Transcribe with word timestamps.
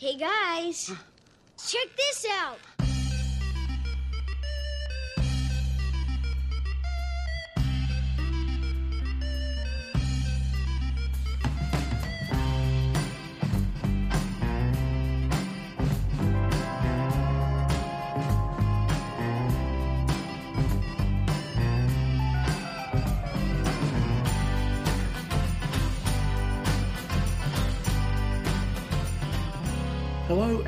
Hey 0.00 0.16
guys, 0.16 0.90
check 1.68 1.88
this 1.94 2.26
out. 2.30 2.56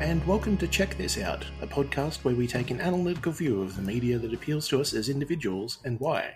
And 0.03 0.27
welcome 0.27 0.57
to 0.57 0.67
Check 0.67 0.97
This 0.97 1.17
Out, 1.17 1.45
a 1.61 1.65
podcast 1.65 2.25
where 2.25 2.35
we 2.35 2.45
take 2.45 2.71
an 2.71 2.81
analytical 2.81 3.31
view 3.31 3.61
of 3.61 3.77
the 3.77 3.81
media 3.81 4.19
that 4.19 4.33
appeals 4.33 4.67
to 4.67 4.81
us 4.81 4.93
as 4.93 5.07
individuals 5.07 5.77
and 5.85 5.97
why. 5.97 6.35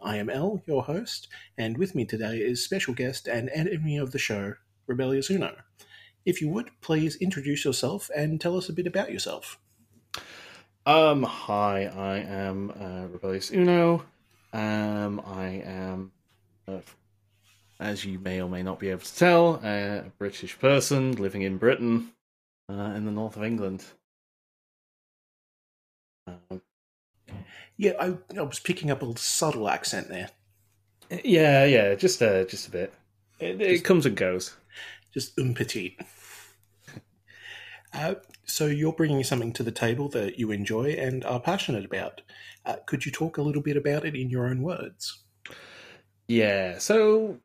I 0.00 0.16
am 0.18 0.30
El, 0.30 0.62
your 0.64 0.84
host, 0.84 1.26
and 1.58 1.76
with 1.76 1.96
me 1.96 2.04
today 2.04 2.36
is 2.36 2.64
special 2.64 2.94
guest 2.94 3.26
and 3.26 3.50
enemy 3.52 3.98
of 3.98 4.12
the 4.12 4.20
show, 4.20 4.54
Rebellious 4.86 5.28
Uno. 5.28 5.56
If 6.24 6.40
you 6.40 6.50
would, 6.50 6.70
please 6.82 7.16
introduce 7.16 7.64
yourself 7.64 8.12
and 8.14 8.40
tell 8.40 8.56
us 8.56 8.68
a 8.68 8.72
bit 8.72 8.86
about 8.86 9.10
yourself. 9.10 9.58
Um, 10.86 11.24
hi, 11.24 11.86
I 11.86 12.18
am 12.18 12.70
uh, 12.70 13.08
Rebellious 13.08 13.50
Uno. 13.50 14.04
Um, 14.52 15.20
I 15.26 15.64
am, 15.66 16.12
uh, 16.68 16.78
as 17.80 18.04
you 18.04 18.20
may 18.20 18.40
or 18.40 18.48
may 18.48 18.62
not 18.62 18.78
be 18.78 18.90
able 18.90 19.00
to 19.00 19.16
tell, 19.16 19.60
a 19.64 20.04
British 20.16 20.56
person 20.60 21.16
living 21.16 21.42
in 21.42 21.58
Britain, 21.58 22.12
uh, 22.70 22.94
in 22.96 23.04
the 23.04 23.10
north 23.10 23.36
of 23.36 23.42
England. 23.44 23.84
Um, 26.26 26.62
Yeah, 27.76 27.92
I, 27.98 28.16
I 28.36 28.42
was 28.42 28.60
picking 28.60 28.90
up 28.90 29.02
a 29.02 29.18
subtle 29.18 29.68
accent 29.68 30.08
there. 30.08 30.30
yeah, 31.24 31.64
yeah, 31.64 31.94
just 31.94 32.22
uh, 32.22 32.44
just 32.44 32.68
a 32.68 32.70
bit. 32.70 32.94
It, 33.38 33.60
it 33.60 33.84
comes 33.84 34.06
and 34.06 34.16
goes. 34.16 34.56
just 35.12 35.38
un 35.38 35.54
petit. 35.54 35.98
Uh, 37.92 38.14
so 38.44 38.66
you're 38.66 38.92
bringing 38.92 39.22
something 39.24 39.52
to 39.52 39.62
the 39.62 39.72
table 39.72 40.08
that 40.10 40.38
you 40.38 40.50
enjoy 40.50 40.90
and 40.90 41.24
are 41.24 41.40
passionate 41.40 41.84
about. 41.84 42.22
Uh, 42.64 42.76
could 42.86 43.04
you 43.06 43.12
talk 43.12 43.36
a 43.36 43.42
little 43.42 43.62
bit 43.62 43.76
about 43.76 44.04
it 44.04 44.14
in 44.14 44.30
your 44.30 44.46
own 44.46 44.62
words? 44.62 45.22
Yeah, 46.28 46.78
so 46.78 47.40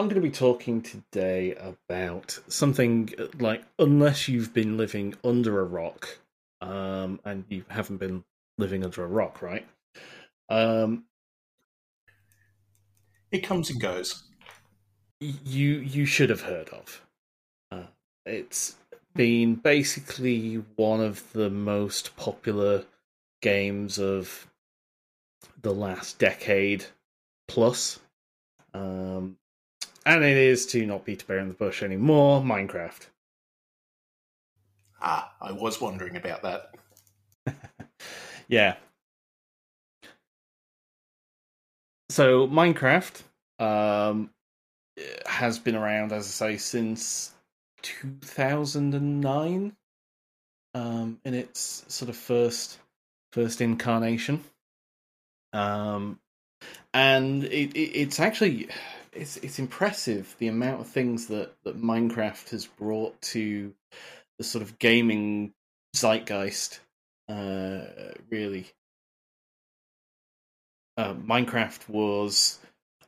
I'm 0.00 0.06
going 0.06 0.14
to 0.14 0.26
be 0.26 0.30
talking 0.30 0.80
today 0.80 1.54
about 1.56 2.40
something 2.48 3.10
uh, 3.18 3.26
like 3.38 3.64
unless 3.78 4.28
you've 4.28 4.54
been 4.54 4.78
living 4.78 5.14
under 5.22 5.60
a 5.60 5.64
rock, 5.64 6.20
um, 6.62 7.20
and 7.26 7.44
you 7.50 7.66
haven't 7.68 7.98
been 7.98 8.24
living 8.56 8.82
under 8.82 9.04
a 9.04 9.06
rock, 9.06 9.42
right? 9.42 9.68
Um, 10.48 11.04
It 13.30 13.40
comes 13.40 13.68
and 13.68 13.78
goes. 13.78 14.22
you 15.20 15.80
you 15.80 16.06
should 16.06 16.30
have 16.30 16.40
heard 16.40 16.70
of. 16.70 17.06
Uh, 17.70 17.88
it's 18.24 18.78
been 19.14 19.56
basically 19.56 20.64
one 20.76 21.02
of 21.02 21.30
the 21.34 21.50
most 21.50 22.16
popular 22.16 22.86
games 23.42 23.98
of 23.98 24.50
the 25.60 25.74
last 25.74 26.18
decade 26.18 26.86
plus. 27.48 28.00
Um, 28.72 29.36
and 30.06 30.24
it 30.24 30.36
is 30.36 30.66
to 30.66 30.86
not 30.86 31.04
beat 31.04 31.22
a 31.22 31.26
bear 31.26 31.38
in 31.38 31.48
the 31.48 31.54
bush 31.54 31.82
anymore, 31.82 32.40
Minecraft. 32.42 33.06
Ah, 35.00 35.32
I 35.40 35.52
was 35.52 35.80
wondering 35.80 36.16
about 36.16 36.42
that. 36.42 36.74
Yeah. 38.50 38.74
So 42.08 42.48
Minecraft 42.48 43.22
um, 43.60 44.30
has 45.24 45.60
been 45.60 45.76
around, 45.76 46.12
as 46.12 46.26
I 46.26 46.30
say, 46.30 46.56
since 46.56 47.32
2009 47.82 49.76
um, 50.74 51.20
in 51.24 51.34
its 51.34 51.84
sort 51.86 52.08
of 52.08 52.16
first 52.16 52.78
first 53.32 53.60
incarnation. 53.60 54.42
Um, 55.52 56.18
and 56.92 57.44
it, 57.44 57.72
it, 57.76 58.00
it's 58.00 58.18
actually 58.18 58.68
it's 59.12 59.36
it's 59.38 59.58
impressive 59.58 60.34
the 60.38 60.48
amount 60.48 60.80
of 60.80 60.86
things 60.86 61.26
that, 61.26 61.52
that 61.64 61.80
Minecraft 61.80 62.50
has 62.50 62.66
brought 62.66 63.20
to 63.22 63.74
the 64.38 64.44
sort 64.44 64.62
of 64.62 64.78
gaming 64.78 65.52
zeitgeist. 65.94 66.80
Uh, 67.28 67.82
really, 68.28 68.66
uh, 70.96 71.14
Minecraft 71.14 71.88
was 71.88 72.58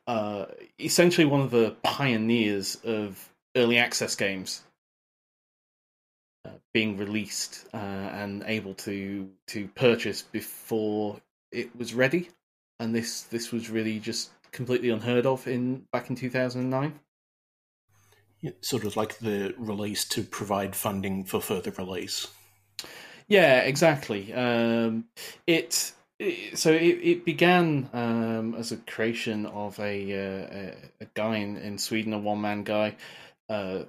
uh, 0.06 0.46
essentially 0.78 1.24
one 1.24 1.40
of 1.40 1.50
the 1.50 1.76
pioneers 1.82 2.78
of 2.84 3.28
early 3.56 3.78
access 3.78 4.14
games 4.14 4.62
uh, 6.44 6.50
being 6.72 6.96
released 6.96 7.66
uh, 7.74 7.76
and 7.76 8.44
able 8.46 8.74
to 8.74 9.28
to 9.48 9.68
purchase 9.68 10.22
before 10.22 11.20
it 11.50 11.74
was 11.76 11.94
ready. 11.94 12.28
And 12.80 12.94
this 12.94 13.22
this 13.22 13.52
was 13.52 13.70
really 13.70 14.00
just 14.00 14.30
completely 14.52 14.90
unheard 14.90 15.26
of 15.26 15.46
in 15.48 15.86
back 15.92 16.10
in 16.10 16.16
two 16.16 16.30
thousand 16.30 16.62
and 16.62 16.70
nine. 16.70 17.00
Sort 18.60 18.84
of 18.84 18.96
like 18.96 19.18
the 19.18 19.54
release 19.56 20.04
to 20.08 20.22
provide 20.22 20.74
funding 20.74 21.24
for 21.24 21.40
further 21.40 21.70
release. 21.78 22.26
Yeah, 23.28 23.60
exactly. 23.60 24.32
Um, 24.32 25.04
it, 25.46 25.92
it 26.18 26.58
so 26.58 26.72
it, 26.72 26.98
it 27.02 27.24
began 27.24 27.88
um, 27.92 28.54
as 28.56 28.72
a 28.72 28.78
creation 28.78 29.46
of 29.46 29.78
a 29.78 30.12
uh, 30.12 30.46
a, 30.54 31.04
a 31.04 31.06
guy 31.14 31.36
in, 31.36 31.56
in 31.56 31.78
Sweden, 31.78 32.12
a 32.12 32.18
one 32.18 32.40
man 32.40 32.64
guy. 32.64 32.96
Uh, 33.48 33.84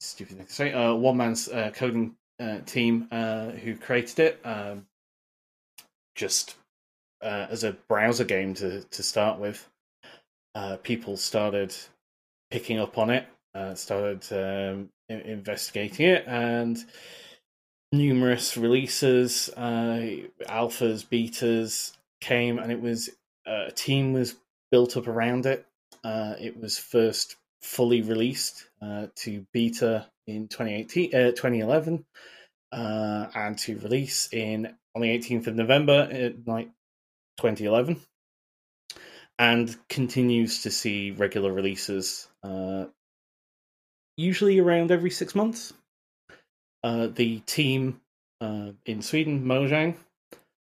stupid 0.00 0.36
thing 0.36 0.46
to 0.46 0.52
say. 0.52 0.72
Uh, 0.72 0.94
one 0.94 1.16
man's 1.16 1.48
uh, 1.48 1.70
coding 1.72 2.16
uh, 2.40 2.58
team 2.66 3.06
uh, 3.12 3.50
who 3.50 3.76
created 3.76 4.18
it. 4.18 4.40
Um, 4.44 4.86
just 6.16 6.56
uh, 7.22 7.46
as 7.50 7.64
a 7.64 7.72
browser 7.88 8.24
game 8.24 8.54
to 8.54 8.82
to 8.82 9.02
start 9.02 9.38
with. 9.38 9.68
Uh, 10.54 10.76
people 10.82 11.16
started 11.16 11.74
picking 12.50 12.78
up 12.78 12.98
on 12.98 13.10
it, 13.10 13.26
uh, 13.54 13.74
started 13.74 14.24
um, 14.32 14.88
investigating 15.08 16.06
it, 16.06 16.24
and 16.26 16.84
numerous 17.92 18.56
releases, 18.56 19.48
uh, 19.50 20.16
alphas, 20.48 21.06
betas 21.06 21.96
came, 22.20 22.58
and 22.58 22.72
it 22.72 22.80
was 22.80 23.10
uh, 23.46 23.66
a 23.68 23.72
team 23.72 24.12
was 24.12 24.34
built 24.70 24.96
up 24.96 25.06
around 25.06 25.46
it. 25.46 25.66
Uh, 26.04 26.34
it 26.40 26.60
was 26.60 26.78
first 26.78 27.36
fully 27.62 28.02
released 28.02 28.68
to 29.14 29.44
beta 29.52 30.06
in 30.28 30.46
2018, 30.46 31.14
uh, 31.14 31.30
2011, 31.30 32.04
uh, 32.70 33.26
and 33.34 33.58
to 33.58 33.78
release 33.78 34.28
in 34.32 34.66
on 34.94 35.02
the 35.02 35.18
18th 35.18 35.46
of 35.46 35.54
November, 35.54 36.08
in, 36.10 36.42
like 36.46 36.68
2011, 37.38 38.00
and 39.38 39.76
continues 39.88 40.62
to 40.62 40.70
see 40.70 41.12
regular 41.12 41.52
releases, 41.52 42.28
uh, 42.42 42.84
usually 44.16 44.58
around 44.58 44.90
every 44.90 45.10
six 45.10 45.34
months. 45.34 45.72
Uh, 46.84 47.08
the 47.08 47.40
team 47.40 48.00
uh, 48.40 48.70
in 48.86 49.02
Sweden, 49.02 49.44
Mojang, 49.44 49.96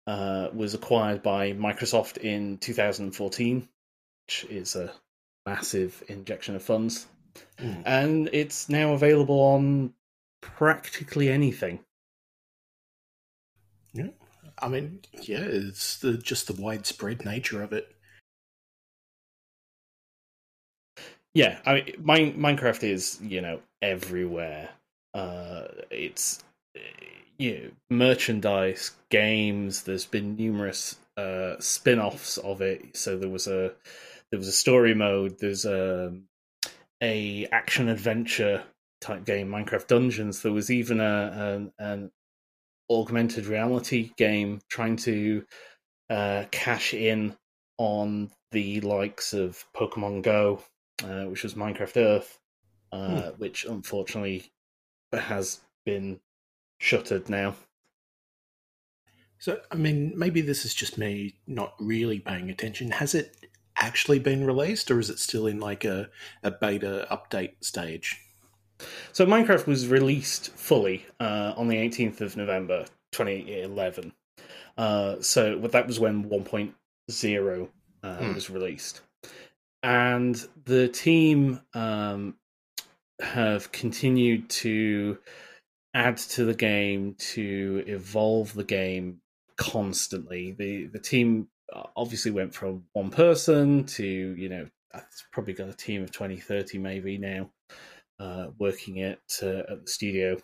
uh, 0.07 0.49
was 0.53 0.73
acquired 0.73 1.21
by 1.21 1.53
Microsoft 1.53 2.17
in 2.17 2.57
2014, 2.57 3.67
which 4.25 4.45
is 4.49 4.75
a 4.75 4.91
massive 5.45 6.03
injection 6.07 6.55
of 6.55 6.63
funds. 6.63 7.07
Mm. 7.59 7.83
And 7.85 8.29
it's 8.33 8.69
now 8.69 8.93
available 8.93 9.39
on 9.39 9.93
practically 10.41 11.29
anything. 11.29 11.79
I 14.61 14.67
mean, 14.67 14.99
yeah, 15.21 15.39
it's 15.39 15.97
the, 15.97 16.17
just 16.17 16.47
the 16.47 16.61
widespread 16.61 17.25
nature 17.25 17.61
of 17.61 17.73
it. 17.73 17.95
Yeah, 21.33 21.59
I 21.65 21.73
mean, 21.73 21.93
Mine, 21.99 22.33
Minecraft 22.37 22.83
is 22.83 23.19
you 23.21 23.41
know 23.41 23.61
everywhere. 23.81 24.69
Uh, 25.13 25.65
it's 25.89 26.43
uh, 26.75 26.79
you 27.37 27.53
know, 27.89 27.97
merchandise, 27.97 28.91
games. 29.09 29.83
There's 29.83 30.05
been 30.05 30.35
numerous 30.35 30.97
uh, 31.17 31.55
spin-offs 31.59 32.37
of 32.37 32.61
it. 32.61 32.97
So 32.97 33.17
there 33.17 33.29
was 33.29 33.47
a 33.47 33.73
there 34.31 34.39
was 34.39 34.47
a 34.47 34.53
story 34.53 34.93
mode. 34.93 35.37
There's 35.39 35.65
a 35.65 36.13
a 37.01 37.47
action 37.51 37.89
adventure 37.89 38.63
type 38.99 39.23
game, 39.25 39.49
Minecraft 39.49 39.87
Dungeons. 39.87 40.41
There 40.41 40.51
was 40.51 40.71
even 40.71 40.99
a 40.99 41.31
an, 41.33 41.73
an 41.79 42.11
augmented 42.89 43.45
reality 43.45 44.11
game 44.17 44.61
trying 44.69 44.95
to 44.95 45.45
uh, 46.09 46.45
cash 46.51 46.93
in 46.93 47.35
on 47.77 48.31
the 48.51 48.81
likes 48.81 49.33
of 49.33 49.63
Pokemon 49.75 50.23
Go, 50.23 50.63
uh, 51.03 51.25
which 51.25 51.43
was 51.43 51.53
Minecraft 51.53 51.97
Earth, 51.97 52.39
uh, 52.91 53.31
which 53.37 53.65
unfortunately 53.65 54.51
has 55.13 55.59
been 55.85 56.19
shuttered 56.79 57.29
now. 57.29 57.55
So, 59.37 59.61
I 59.71 59.75
mean, 59.75 60.13
maybe 60.15 60.41
this 60.41 60.65
is 60.65 60.73
just 60.73 60.97
me 60.97 61.35
not 61.47 61.73
really 61.79 62.19
paying 62.19 62.49
attention. 62.49 62.91
Has 62.91 63.15
it 63.15 63.35
actually 63.77 64.19
been 64.19 64.45
released, 64.45 64.91
or 64.91 64.99
is 64.99 65.09
it 65.09 65.19
still 65.19 65.47
in 65.47 65.59
like 65.59 65.85
a, 65.85 66.09
a 66.43 66.51
beta 66.51 67.07
update 67.09 67.63
stage? 67.63 68.19
So, 69.11 69.25
Minecraft 69.25 69.67
was 69.67 69.87
released 69.87 70.51
fully 70.51 71.05
uh, 71.19 71.53
on 71.57 71.67
the 71.67 71.75
18th 71.75 72.21
of 72.21 72.37
November 72.37 72.85
2011. 73.11 74.13
Uh, 74.77 75.15
so, 75.21 75.57
that 75.59 75.87
was 75.87 75.99
when 75.99 76.29
1.0 76.29 77.69
uh, 78.03 78.15
hmm. 78.15 78.33
was 78.33 78.49
released. 78.49 79.01
And 79.81 80.41
the 80.65 80.87
team 80.89 81.61
um, 81.73 82.35
have 83.21 83.71
continued 83.71 84.49
to 84.49 85.17
add 85.93 86.17
to 86.17 86.45
the 86.45 86.53
game, 86.53 87.15
to 87.15 87.83
evolve 87.87 88.53
the 88.53 88.63
game 88.63 89.21
constantly. 89.57 90.51
The 90.51 90.87
the 90.87 90.99
team 90.99 91.47
uh, 91.71 91.83
obviously 91.95 92.31
went 92.31 92.53
from 92.53 92.85
one 92.93 93.09
person 93.09 93.85
to 93.85 94.05
you 94.05 94.49
know 94.49 94.67
it's 94.93 95.25
probably 95.31 95.53
got 95.53 95.69
a 95.69 95.73
team 95.73 96.01
of 96.01 96.11
20, 96.11 96.37
30 96.37 96.79
maybe 96.79 97.17
now 97.17 97.49
uh, 98.19 98.47
working 98.57 99.01
at 99.01 99.19
uh, 99.41 99.63
at 99.69 99.85
the 99.85 99.87
studio 99.87 100.37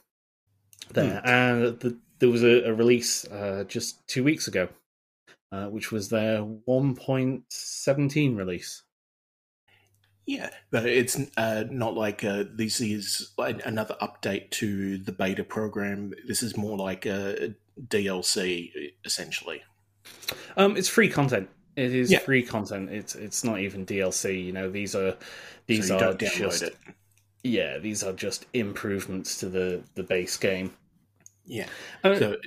there, 0.94 1.22
mm. 1.22 1.28
and 1.28 1.80
the, 1.80 1.98
there 2.20 2.30
was 2.30 2.44
a, 2.44 2.64
a 2.70 2.74
release 2.74 3.26
uh, 3.26 3.66
just 3.68 4.08
two 4.08 4.24
weeks 4.24 4.48
ago, 4.48 4.70
uh, 5.52 5.66
which 5.66 5.92
was 5.92 6.10
their 6.10 6.40
1.17 6.42 8.38
release. 8.38 8.84
Yeah, 10.26 10.50
but 10.72 10.88
it's 10.88 11.20
uh, 11.38 11.66
not 11.70 11.94
like 11.94 12.24
uh, 12.24 12.46
this 12.52 12.82
is 12.82 13.32
another 13.38 13.96
update 14.02 14.50
to 14.52 14.98
the 14.98 15.12
beta 15.12 15.44
program. 15.44 16.14
This 16.28 16.42
is 16.42 16.58
more 16.58 16.78
like 16.78 17.06
a 17.06 17.54
DLC, 17.80 18.72
essentially. 19.04 19.62
Um, 20.58 20.78
it's 20.78 20.90
free 20.90 21.10
content. 21.10 21.50
It 21.76 21.94
is 21.94 22.12
yeah. 22.12 22.20
free 22.20 22.42
content. 22.42 22.90
It's 22.90 23.14
it's 23.14 23.44
not 23.44 23.60
even 23.60 23.86
DLC. 23.86 24.44
You 24.44 24.54
know, 24.54 24.70
these 24.70 24.96
are 24.96 25.16
these 25.68 25.90
so 25.90 26.00
are 26.00 26.14
just 26.16 26.64
it. 26.64 26.76
Yeah, 27.46 27.78
these 27.78 28.04
are 28.04 28.14
just 28.14 28.46
improvements 28.54 29.38
to 29.40 29.50
the 29.50 29.84
the 29.94 30.04
base 30.04 30.36
game. 30.38 30.74
Yeah. 31.46 31.68
Uh, 32.04 32.18
so 32.18 32.38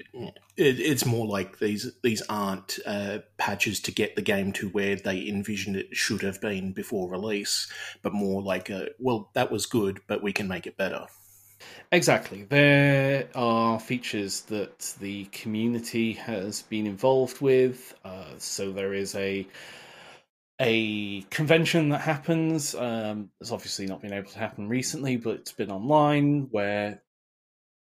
it, 0.56 0.80
it's 0.80 1.06
more 1.06 1.26
like 1.26 1.60
these 1.60 1.92
these 2.02 2.22
aren't 2.28 2.78
uh, 2.84 3.18
patches 3.36 3.80
to 3.80 3.92
get 3.92 4.16
the 4.16 4.22
game 4.22 4.52
to 4.54 4.68
where 4.70 4.96
they 4.96 5.28
envisioned 5.28 5.76
it 5.76 5.96
should 5.96 6.22
have 6.22 6.40
been 6.40 6.72
before 6.72 7.08
release, 7.08 7.70
but 8.02 8.12
more 8.12 8.42
like 8.42 8.70
a, 8.70 8.88
well, 8.98 9.30
that 9.34 9.52
was 9.52 9.66
good, 9.66 10.00
but 10.08 10.22
we 10.22 10.32
can 10.32 10.48
make 10.48 10.66
it 10.66 10.76
better. 10.76 11.06
Exactly. 11.92 12.42
There 12.42 13.28
are 13.34 13.78
features 13.78 14.42
that 14.42 14.94
the 15.00 15.26
community 15.26 16.12
has 16.14 16.62
been 16.62 16.86
involved 16.86 17.40
with. 17.40 17.94
Uh, 18.04 18.32
so 18.38 18.72
there 18.72 18.94
is 18.94 19.14
a 19.14 19.46
a 20.60 21.22
convention 21.30 21.90
that 21.90 22.00
happens. 22.00 22.74
Um, 22.74 23.30
it's 23.40 23.52
obviously 23.52 23.86
not 23.86 24.02
been 24.02 24.12
able 24.12 24.30
to 24.30 24.38
happen 24.38 24.68
recently, 24.68 25.16
but 25.16 25.36
it's 25.36 25.52
been 25.52 25.70
online 25.70 26.48
where 26.50 27.02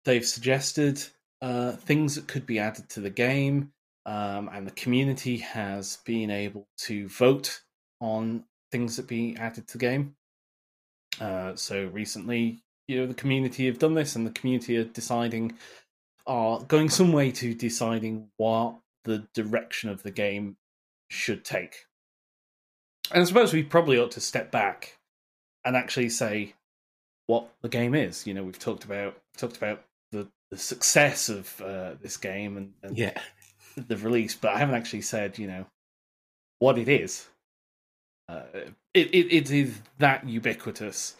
they've 0.04 0.26
suggested 0.26 1.02
uh, 1.40 1.72
things 1.72 2.14
that 2.14 2.26
could 2.28 2.46
be 2.46 2.58
added 2.58 2.88
to 2.90 3.00
the 3.00 3.10
game, 3.10 3.72
um, 4.04 4.48
and 4.52 4.66
the 4.66 4.72
community 4.72 5.38
has 5.38 5.98
been 6.04 6.30
able 6.30 6.66
to 6.78 7.08
vote 7.08 7.60
on 8.00 8.44
things 8.72 8.96
that 8.96 9.06
be 9.06 9.36
added 9.36 9.66
to 9.69 9.78
the 9.78 9.86
game. 9.86 10.16
Uh, 11.20 11.54
so 11.54 11.86
recently, 11.86 12.62
you 12.88 12.98
know, 12.98 13.06
the 13.06 13.14
community 13.14 13.66
have 13.66 13.78
done 13.78 13.94
this, 13.94 14.16
and 14.16 14.26
the 14.26 14.32
community 14.32 14.76
are 14.76 14.84
deciding, 14.84 15.56
are 16.26 16.60
going 16.60 16.88
some 16.88 17.12
way 17.12 17.30
to 17.30 17.54
deciding 17.54 18.28
what 18.36 18.76
the 19.04 19.26
direction 19.34 19.88
of 19.88 20.02
the 20.02 20.10
game 20.10 20.56
should 21.10 21.44
take. 21.44 21.85
And 23.12 23.23
I 23.23 23.25
suppose 23.25 23.53
we 23.53 23.62
probably 23.62 23.99
ought 23.99 24.11
to 24.12 24.20
step 24.20 24.50
back 24.50 24.99
and 25.64 25.76
actually 25.76 26.08
say 26.08 26.55
what 27.26 27.49
the 27.62 27.69
game 27.69 27.94
is. 27.94 28.26
You 28.26 28.35
know, 28.35 28.43
we've 28.44 28.58
talked 28.58 28.85
about 28.85 29.17
talked 29.37 29.56
about 29.56 29.82
the, 30.12 30.29
the 30.50 30.56
success 30.56 31.29
of 31.29 31.61
uh, 31.61 31.93
this 32.00 32.17
game 32.17 32.56
and, 32.56 32.73
and 32.82 32.97
yeah, 32.97 33.19
the 33.76 33.97
release, 33.97 34.35
but 34.35 34.55
I 34.55 34.58
haven't 34.58 34.76
actually 34.76 35.03
said 35.03 35.38
you 35.38 35.47
know 35.47 35.67
what 36.58 36.79
it 36.79 36.88
is. 36.88 37.29
Uh, 38.29 38.43
it, 38.94 39.14
it 39.14 39.32
it 39.32 39.50
is 39.50 39.81
that 39.99 40.29
ubiquitous 40.29 41.17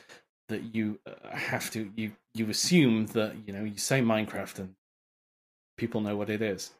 that 0.49 0.75
you 0.75 0.99
uh, 1.07 1.37
have 1.37 1.71
to 1.73 1.91
you 1.97 2.13
you 2.35 2.49
assume 2.51 3.07
that 3.09 3.35
you 3.47 3.53
know 3.53 3.65
you 3.65 3.79
say 3.79 4.01
Minecraft 4.01 4.59
and 4.59 4.75
people 5.77 6.01
know 6.01 6.17
what 6.17 6.31
it 6.31 6.43
is. 6.43 6.71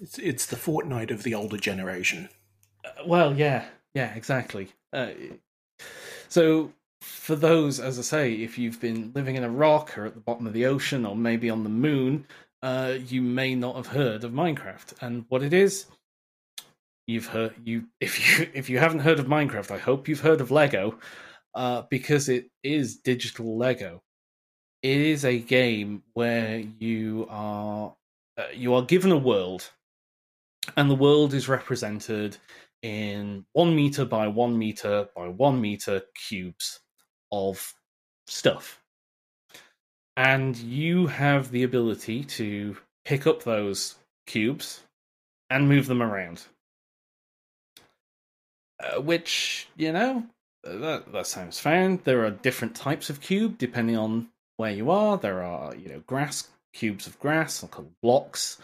It's 0.00 0.18
it's 0.18 0.46
the 0.46 0.56
Fortnite 0.56 1.10
of 1.10 1.22
the 1.22 1.34
older 1.34 1.56
generation. 1.56 2.28
Well, 3.06 3.36
yeah, 3.36 3.66
yeah, 3.94 4.14
exactly. 4.14 4.68
Uh, 4.92 5.10
so 6.28 6.72
for 7.00 7.36
those, 7.36 7.80
as 7.80 7.98
I 7.98 8.02
say, 8.02 8.32
if 8.34 8.58
you've 8.58 8.80
been 8.80 9.12
living 9.14 9.36
in 9.36 9.44
a 9.44 9.50
rock 9.50 9.96
or 9.96 10.06
at 10.06 10.14
the 10.14 10.20
bottom 10.20 10.46
of 10.46 10.52
the 10.52 10.66
ocean 10.66 11.06
or 11.06 11.16
maybe 11.16 11.50
on 11.50 11.62
the 11.62 11.70
moon, 11.70 12.26
uh, 12.62 12.94
you 13.06 13.22
may 13.22 13.54
not 13.54 13.76
have 13.76 13.86
heard 13.86 14.24
of 14.24 14.32
Minecraft 14.32 14.94
and 15.00 15.24
what 15.28 15.42
it 15.42 15.52
is. 15.52 15.86
You've 17.06 17.26
heard 17.26 17.54
you 17.64 17.84
if 18.00 18.40
you 18.40 18.48
if 18.54 18.68
you 18.68 18.78
haven't 18.78 19.00
heard 19.00 19.18
of 19.18 19.26
Minecraft, 19.26 19.70
I 19.70 19.78
hope 19.78 20.08
you've 20.08 20.20
heard 20.20 20.40
of 20.40 20.50
Lego, 20.50 20.98
uh, 21.54 21.82
because 21.90 22.28
it 22.28 22.50
is 22.62 22.96
digital 22.96 23.56
Lego. 23.56 24.02
It 24.82 24.98
is 24.98 25.24
a 25.24 25.38
game 25.38 26.02
where 26.14 26.62
you 26.78 27.26
are 27.30 27.94
uh, 28.38 28.44
you 28.54 28.74
are 28.74 28.82
given 28.82 29.12
a 29.12 29.16
world, 29.16 29.70
and 30.76 30.90
the 30.90 30.94
world 30.94 31.34
is 31.34 31.48
represented 31.48 32.36
in 32.82 33.44
one 33.52 33.74
meter 33.74 34.04
by 34.04 34.28
one 34.28 34.58
meter 34.58 35.08
by 35.16 35.28
one 35.28 35.60
meter 35.60 36.02
cubes 36.28 36.80
of 37.32 37.74
stuff. 38.26 38.80
And 40.16 40.56
you 40.56 41.06
have 41.08 41.50
the 41.50 41.62
ability 41.62 42.24
to 42.24 42.76
pick 43.04 43.26
up 43.26 43.42
those 43.42 43.96
cubes 44.26 44.82
and 45.50 45.68
move 45.68 45.86
them 45.86 46.02
around. 46.02 46.42
Uh, 48.82 49.00
which, 49.00 49.68
you 49.76 49.92
know, 49.92 50.24
that, 50.62 51.12
that 51.12 51.26
sounds 51.26 51.58
fine. 51.58 52.00
There 52.04 52.24
are 52.24 52.30
different 52.30 52.74
types 52.74 53.08
of 53.08 53.20
cube 53.20 53.58
depending 53.58 53.96
on 53.96 54.28
where 54.56 54.72
you 54.72 54.90
are. 54.90 55.16
There 55.18 55.42
are, 55.42 55.74
you 55.74 55.88
know, 55.88 56.00
grass, 56.06 56.48
cubes 56.72 57.06
of 57.06 57.18
grass, 57.18 57.64
called 57.70 57.92
blocks 58.02 58.58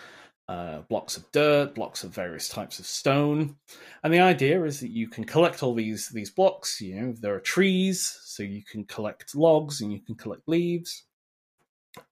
uh, 0.52 0.82
blocks 0.82 1.16
of 1.16 1.30
dirt, 1.32 1.74
blocks 1.74 2.04
of 2.04 2.14
various 2.14 2.46
types 2.48 2.78
of 2.78 2.84
stone. 2.84 3.56
And 4.02 4.12
the 4.12 4.20
idea 4.20 4.62
is 4.64 4.80
that 4.80 4.90
you 4.90 5.08
can 5.08 5.24
collect 5.24 5.62
all 5.62 5.74
these 5.74 6.10
these 6.10 6.30
blocks. 6.30 6.80
You 6.80 6.94
know, 7.00 7.14
there 7.18 7.34
are 7.34 7.40
trees, 7.40 8.18
so 8.24 8.42
you 8.42 8.62
can 8.70 8.84
collect 8.84 9.34
logs 9.34 9.80
and 9.80 9.90
you 9.90 10.00
can 10.00 10.14
collect 10.14 10.42
leaves, 10.46 11.06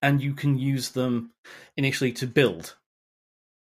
and 0.01 0.23
you 0.23 0.33
can 0.33 0.59
use 0.59 0.89
them 0.89 1.33
initially 1.77 2.13
to 2.13 2.27
build. 2.27 2.77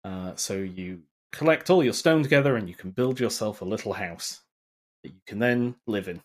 Uh, 0.05 0.35
so 0.35 0.53
you 0.55 1.01
collect 1.33 1.69
all 1.69 1.83
your 1.83 1.93
stone 1.93 2.23
together, 2.23 2.55
and 2.55 2.69
you 2.69 2.75
can 2.75 2.91
build 2.91 3.19
yourself 3.19 3.61
a 3.61 3.65
little 3.65 3.93
house 3.93 4.41
that 5.03 5.09
you 5.09 5.21
can 5.27 5.39
then 5.39 5.75
live 5.85 6.07
in. 6.07 6.21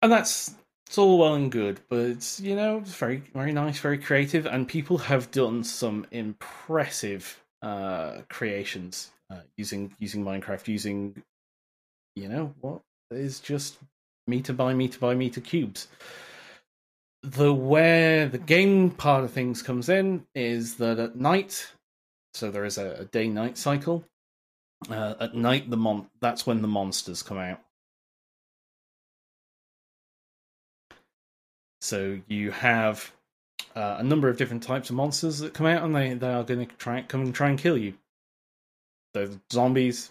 And 0.00 0.10
that's 0.10 0.54
it's 0.90 0.98
all 0.98 1.18
well 1.18 1.34
and 1.36 1.52
good, 1.52 1.78
but 1.88 2.00
it's 2.00 2.40
you 2.40 2.56
know 2.56 2.78
it's 2.78 2.94
very 2.94 3.22
very 3.32 3.52
nice, 3.52 3.78
very 3.78 3.96
creative, 3.96 4.44
and 4.44 4.66
people 4.66 4.98
have 4.98 5.30
done 5.30 5.62
some 5.62 6.04
impressive 6.10 7.40
uh, 7.62 8.22
creations 8.28 9.12
uh, 9.30 9.38
using 9.56 9.94
using 10.00 10.24
Minecraft, 10.24 10.66
using 10.66 11.22
you 12.16 12.28
know 12.28 12.52
what 12.60 12.80
is 13.12 13.38
just 13.38 13.78
meter 14.26 14.52
by 14.52 14.74
meter 14.74 14.98
by 14.98 15.14
meter 15.14 15.40
cubes. 15.40 15.86
The 17.22 17.54
where 17.54 18.26
the 18.26 18.38
game 18.38 18.90
part 18.90 19.22
of 19.22 19.30
things 19.30 19.62
comes 19.62 19.88
in 19.88 20.26
is 20.34 20.74
that 20.78 20.98
at 20.98 21.14
night, 21.14 21.72
so 22.34 22.50
there 22.50 22.64
is 22.64 22.78
a, 22.78 22.94
a 22.94 23.04
day 23.04 23.28
night 23.28 23.56
cycle. 23.56 24.04
Uh, 24.90 25.14
at 25.20 25.36
night, 25.36 25.70
the 25.70 25.76
mon 25.76 26.08
that's 26.20 26.48
when 26.48 26.62
the 26.62 26.68
monsters 26.68 27.22
come 27.22 27.38
out. 27.38 27.60
So 31.80 32.20
you 32.28 32.50
have 32.50 33.12
uh, 33.74 33.96
a 33.98 34.02
number 34.02 34.28
of 34.28 34.36
different 34.36 34.62
types 34.62 34.90
of 34.90 34.96
monsters 34.96 35.38
that 35.38 35.54
come 35.54 35.66
out, 35.66 35.82
and 35.82 35.94
they, 35.94 36.14
they 36.14 36.32
are 36.32 36.44
going 36.44 36.66
to 36.66 36.74
try 36.76 37.02
come 37.02 37.22
and 37.22 37.34
try 37.34 37.48
and 37.48 37.58
kill 37.58 37.78
you. 37.78 37.94
So 39.14 39.30
zombies, 39.52 40.10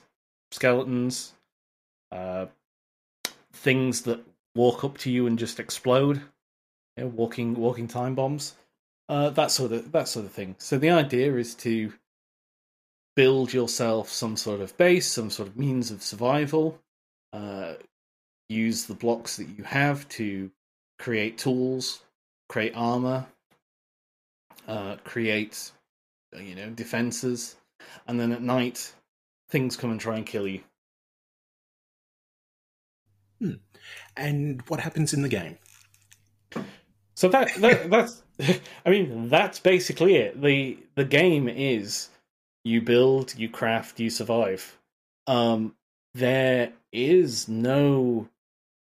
skeletons, 0.51 1.33
uh, 2.11 2.47
things 3.53 4.01
that 4.03 4.21
walk 4.55 4.83
up 4.83 4.97
to 4.99 5.11
you 5.11 5.27
and 5.27 5.37
just 5.37 5.59
explode. 5.59 6.21
You 6.97 7.03
know, 7.03 7.07
walking 7.07 7.55
walking 7.55 7.87
time 7.87 8.15
bombs, 8.15 8.55
uh, 9.07 9.29
that 9.31 9.51
sort 9.51 9.71
of 9.71 9.91
that 9.91 10.07
sort 10.07 10.25
of 10.25 10.31
thing. 10.31 10.55
So 10.57 10.77
the 10.77 10.89
idea 10.89 11.35
is 11.35 11.55
to 11.55 11.93
build 13.15 13.53
yourself 13.53 14.09
some 14.09 14.37
sort 14.37 14.61
of 14.61 14.75
base, 14.77 15.07
some 15.07 15.29
sort 15.29 15.49
of 15.49 15.57
means 15.57 15.91
of 15.91 16.01
survival. 16.01 16.79
Uh, 17.31 17.73
use 18.49 18.85
the 18.85 18.95
blocks 18.95 19.37
that 19.37 19.47
you 19.57 19.63
have 19.63 20.07
to 20.09 20.49
create 20.99 21.37
tools, 21.37 22.01
create 22.49 22.73
armor, 22.75 23.25
uh, 24.67 24.97
create 25.03 25.71
you 26.37 26.55
know 26.55 26.69
defenses, 26.69 27.55
and 28.07 28.19
then 28.19 28.31
at 28.31 28.41
night 28.41 28.93
things 29.49 29.75
come 29.75 29.91
and 29.91 29.99
try 29.99 30.17
and 30.17 30.25
kill 30.25 30.47
you. 30.47 30.61
Hmm. 33.39 33.53
And 34.15 34.61
what 34.67 34.79
happens 34.81 35.13
in 35.13 35.21
the 35.21 35.29
game? 35.29 35.57
So 37.15 37.27
that, 37.29 37.53
that 37.55 37.89
that's 37.89 38.21
I 38.85 38.89
mean 38.89 39.29
that's 39.29 39.59
basically 39.59 40.15
it. 40.15 40.41
The 40.41 40.77
the 40.95 41.05
game 41.05 41.47
is 41.47 42.09
you 42.63 42.81
build, 42.81 43.37
you 43.37 43.49
craft, 43.49 43.99
you 43.99 44.09
survive. 44.09 44.77
Um 45.27 45.75
there 46.13 46.73
is 46.91 47.47
no 47.47 48.27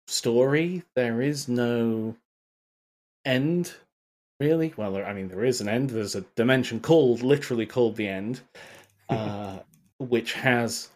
story, 0.07 0.83
there 0.95 1.21
is 1.21 1.47
no 1.47 2.15
end 3.25 3.73
really. 4.39 4.73
Well, 4.77 4.97
I 4.97 5.13
mean 5.13 5.27
there 5.27 5.45
is 5.45 5.61
an 5.61 5.69
end. 5.69 5.89
There's 5.89 6.15
a 6.15 6.25
dimension 6.35 6.79
called 6.79 7.21
literally 7.21 7.65
called 7.65 7.95
the 7.95 8.07
end 8.07 8.41
uh 9.09 9.59
which 9.99 10.33
has 10.33 10.89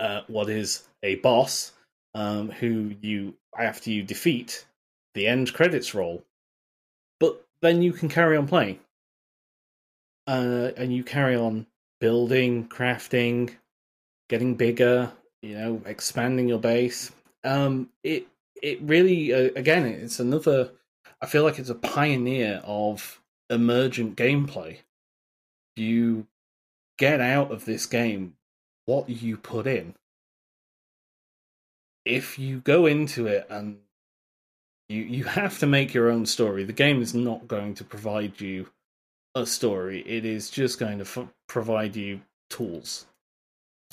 uh 0.00 0.22
what 0.26 0.48
is 0.48 0.82
a 1.02 1.16
boss 1.16 1.72
um 2.14 2.50
who 2.50 2.94
you 3.00 3.34
after 3.58 3.90
you 3.90 4.02
defeat 4.02 4.64
the 5.16 5.26
end 5.26 5.52
credits 5.52 5.94
roll. 5.94 6.22
But 7.18 7.42
then 7.62 7.82
you 7.82 7.92
can 7.92 8.08
carry 8.08 8.36
on 8.36 8.46
playing. 8.46 8.78
Uh, 10.28 10.70
and 10.76 10.92
you 10.94 11.02
carry 11.02 11.36
on 11.36 11.66
building, 12.00 12.68
crafting, 12.68 13.54
getting 14.28 14.54
bigger, 14.54 15.10
you 15.40 15.56
know, 15.56 15.82
expanding 15.86 16.48
your 16.48 16.58
base. 16.58 17.10
Um, 17.46 17.90
it 18.02 18.26
it 18.62 18.80
really 18.82 19.32
uh, 19.32 19.50
again, 19.56 19.86
it's 19.86 20.20
another. 20.20 20.72
I 21.20 21.26
feel 21.26 21.44
like 21.44 21.58
it's 21.58 21.70
a 21.70 21.74
pioneer 21.74 22.60
of 22.64 23.20
emergent 23.48 24.16
gameplay. 24.16 24.78
You 25.76 26.26
get 26.98 27.20
out 27.20 27.52
of 27.52 27.64
this 27.64 27.86
game 27.86 28.34
what 28.86 29.08
you 29.08 29.36
put 29.36 29.66
in. 29.66 29.94
If 32.04 32.38
you 32.38 32.60
go 32.60 32.86
into 32.86 33.26
it 33.26 33.46
and 33.48 33.78
you 34.88 35.02
you 35.02 35.24
have 35.24 35.58
to 35.58 35.66
make 35.66 35.94
your 35.94 36.10
own 36.10 36.26
story. 36.26 36.64
The 36.64 36.72
game 36.72 37.02
is 37.02 37.14
not 37.14 37.48
going 37.48 37.74
to 37.74 37.84
provide 37.84 38.40
you 38.40 38.68
a 39.34 39.46
story. 39.46 40.02
It 40.06 40.24
is 40.24 40.50
just 40.50 40.78
going 40.78 40.98
to 40.98 41.04
f- 41.04 41.28
provide 41.48 41.96
you 41.96 42.20
tools, 42.50 43.06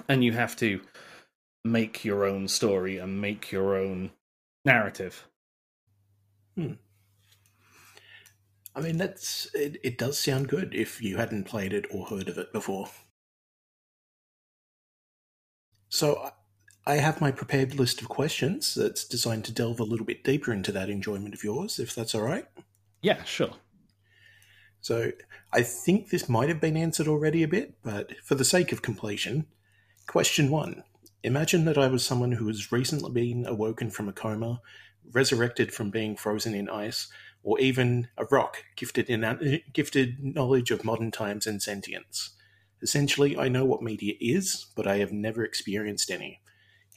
and 0.08 0.24
you 0.24 0.32
have 0.34 0.56
to 0.58 0.82
make 1.64 2.04
your 2.04 2.26
own 2.26 2.48
story 2.48 2.98
and 2.98 3.22
make 3.22 3.52
your 3.52 3.76
own 3.76 4.12
narrative. 4.66 5.28
Hmm. 6.56 6.74
I 8.76 8.82
mean, 8.82 8.98
that's 8.98 9.48
it, 9.54 9.78
it. 9.84 9.98
Does 9.98 10.18
sound 10.18 10.48
good 10.48 10.74
if 10.74 11.02
you 11.02 11.18
hadn't 11.18 11.46
played 11.46 11.74
it 11.74 11.86
or 11.92 12.08
heard 12.08 12.28
of 12.28 12.38
it 12.38 12.52
before. 12.52 12.90
So 15.90 16.32
I 16.88 16.96
have 16.96 17.22
my 17.22 17.32
prepared 17.32 17.76
list 17.76 18.02
of 18.02 18.10
questions 18.10 18.74
that's 18.74 19.06
designed 19.06 19.46
to 19.46 19.52
delve 19.52 19.80
a 19.80 19.84
little 19.84 20.06
bit 20.06 20.24
deeper 20.24 20.52
into 20.52 20.72
that 20.72 20.90
enjoyment 20.90 21.36
of 21.36 21.44
yours, 21.44 21.78
if 21.78 21.94
that's 21.94 22.16
all 22.16 22.24
right. 22.24 22.48
Yeah, 23.02 23.24
sure. 23.24 23.52
So 24.82 25.12
I 25.54 25.62
think 25.62 26.10
this 26.10 26.28
might 26.28 26.50
have 26.50 26.60
been 26.60 26.76
answered 26.76 27.08
already 27.08 27.44
a 27.44 27.48
bit, 27.48 27.76
but 27.84 28.16
for 28.24 28.36
the 28.36 28.44
sake 28.44 28.72
of 28.72 28.82
completion, 28.82 29.46
question 30.08 30.50
one 30.50 30.84
Imagine 31.24 31.66
that 31.66 31.78
I 31.78 31.88
was 31.88 32.06
someone 32.06 32.34
who 32.34 32.48
has 32.48 32.72
recently 32.72 33.12
been 33.12 33.46
awoken 33.46 33.90
from 33.90 34.10
a 34.10 34.14
coma, 34.14 34.62
resurrected 35.12 35.74
from 35.74 35.90
being 35.90 36.16
frozen 36.16 36.54
in 36.54 36.70
ice, 36.70 37.08
or 37.44 37.60
even 37.60 38.08
a 38.18 38.26
rock 38.26 38.64
gifted 38.76 39.10
in 39.10 39.62
gifted 39.74 40.24
knowledge 40.24 40.72
of 40.72 40.84
modern 40.84 41.12
times 41.12 41.48
and 41.48 41.62
sentience. 41.62 42.32
Essentially, 42.82 43.38
I 43.38 43.48
know 43.48 43.66
what 43.66 43.82
media 43.82 44.16
is, 44.20 44.68
but 44.76 44.86
I 44.88 44.98
have 44.98 45.12
never 45.12 45.44
experienced 45.44 46.12
any 46.12 46.42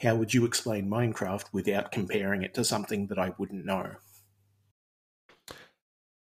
how 0.00 0.14
would 0.16 0.34
you 0.34 0.44
explain 0.44 0.88
Minecraft 0.88 1.46
without 1.52 1.92
comparing 1.92 2.42
it 2.42 2.54
to 2.54 2.64
something 2.64 3.06
that 3.06 3.18
I 3.18 3.32
wouldn't 3.38 3.64
know? 3.64 3.96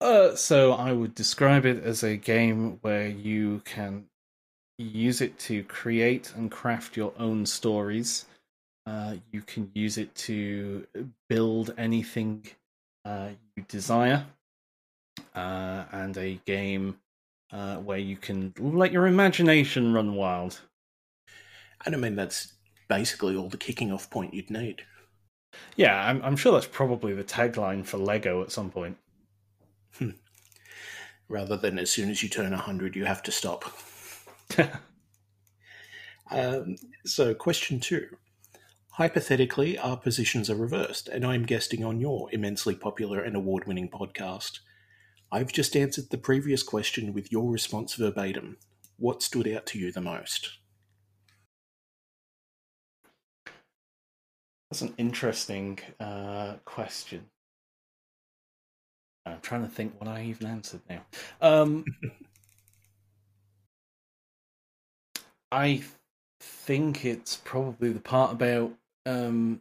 Uh, 0.01 0.35
so 0.35 0.73
I 0.73 0.93
would 0.93 1.15
describe 1.15 1.65
it 1.65 1.83
as 1.85 2.03
a 2.03 2.17
game 2.17 2.79
where 2.81 3.07
you 3.07 3.63
can 3.65 4.07
use 4.83 5.21
it 5.21 5.39
to 5.41 5.65
create 5.65 6.33
and 6.37 6.51
craft 6.51 6.97
your 6.97 7.13
own 7.19 7.47
stories. 7.47 8.27
Uh, 8.87 9.17
you 9.31 9.43
can 9.43 9.71
use 9.75 9.99
it 9.99 10.15
to 10.15 10.87
build 11.29 11.73
anything 11.79 12.47
uh, 13.05 13.29
you 13.57 13.65
desire, 13.69 14.27
uh, 15.35 15.85
and 15.93 16.17
a 16.17 16.41
game 16.47 16.99
uh, 17.53 17.77
where 17.77 17.99
you 17.99 18.17
can 18.17 18.53
let 18.59 18.93
your 18.93 19.07
imagination 19.07 19.93
run 19.93 20.15
wild. 20.15 20.61
And 21.85 21.95
I 21.95 21.99
mean 21.99 22.17
that's 22.17 22.55
basically 22.89 23.37
all 23.37 23.49
the 23.49 23.57
kicking 23.57 23.93
off 23.93 24.11
point 24.11 24.35
you'd 24.35 24.51
need. 24.51 24.83
Yeah, 25.77 26.07
I'm, 26.07 26.23
I'm 26.23 26.37
sure 26.37 26.53
that's 26.53 26.67
probably 26.67 27.13
the 27.13 27.25
tagline 27.25 27.85
for 27.85 27.99
Lego 27.99 28.43
at 28.43 28.53
some 28.53 28.71
point. 28.71 28.97
Hmm. 29.99 30.11
Rather 31.29 31.57
than 31.57 31.79
as 31.79 31.91
soon 31.91 32.11
as 32.11 32.23
you 32.23 32.29
turn 32.29 32.51
100, 32.51 32.97
you 32.97 33.05
have 33.05 33.23
to 33.25 33.33
stop. 33.33 33.65
um, 36.31 36.77
so, 37.05 37.35
question 37.35 37.81
two. 37.81 38.17
Hypothetically, 38.93 39.79
our 39.79 39.97
positions 39.97 40.51
are 40.51 40.57
reversed, 40.57 41.09
and 41.09 41.25
I'm 41.25 41.45
guesting 41.45 41.83
on 41.85 42.01
your 42.01 42.29
immensely 42.33 42.75
popular 42.75 43.21
and 43.21 43.35
award 43.35 43.67
winning 43.67 43.89
podcast. 43.89 44.59
I've 45.31 45.51
just 45.51 45.75
answered 45.75 46.11
the 46.11 46.19
previous 46.19 46.63
question 46.63 47.15
with 47.15 47.33
your 47.33 47.51
response 47.51 47.95
verbatim. 47.95 48.59
What 48.99 49.23
stood 49.23 49.49
out 49.49 49.65
to 49.67 49.79
you 49.79 49.91
the 49.91 50.03
most? 50.03 50.59
That's 54.71 54.83
an 54.83 54.95
interesting 54.99 55.79
uh, 55.99 56.55
question. 56.65 57.27
I'm 59.25 59.41
trying 59.41 59.63
to 59.63 59.69
think 59.69 59.99
what 59.99 60.09
I 60.09 60.25
even 60.25 60.47
answered 60.47 60.81
now. 60.89 61.03
Um, 61.41 61.85
I 65.53 65.83
think 66.41 67.05
it's 67.05 67.37
probably 67.37 67.93
the 67.93 68.01
part 68.01 68.33
about 68.33 68.73
um, 69.05 69.61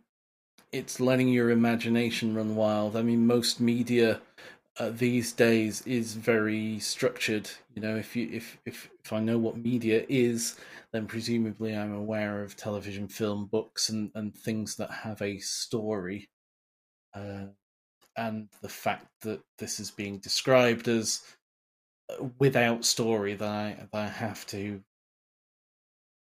it's 0.72 1.02
letting 1.02 1.28
your 1.28 1.50
imagination 1.50 2.34
run 2.34 2.56
wild. 2.56 2.96
I 2.96 3.02
mean, 3.02 3.28
most 3.28 3.60
media 3.60 4.22
uh, 4.80 4.90
these 4.90 5.34
days 5.34 5.82
is 5.86 6.14
very 6.14 6.80
structured. 6.80 7.50
You 7.76 7.82
know, 7.82 7.98
if 7.98 8.16
you 8.16 8.30
if 8.32 8.58
if 8.66 8.90
if 9.04 9.12
I 9.12 9.20
know 9.20 9.38
what 9.38 9.58
media 9.58 10.06
is, 10.08 10.58
then 10.94 11.08
presumably 11.08 11.76
I'm 11.76 11.94
aware 11.94 12.42
of 12.42 12.56
television, 12.56 13.10
film, 13.10 13.48
books, 13.48 13.90
and, 13.90 14.12
and 14.16 14.34
things 14.34 14.78
that 14.78 14.92
have 14.92 15.22
a 15.22 15.40
story. 15.40 16.30
Uh, 17.14 17.48
and 18.16 18.48
the 18.62 18.70
fact 18.70 19.08
that 19.24 19.42
this 19.58 19.82
is 19.82 19.92
being 19.92 20.20
described 20.20 20.88
as 20.88 21.22
uh, 22.10 22.28
without 22.40 22.86
story, 22.86 23.34
that 23.36 23.50
I, 23.50 23.76
that 23.92 23.98
I 23.98 24.08
have 24.08 24.46
to, 24.48 24.82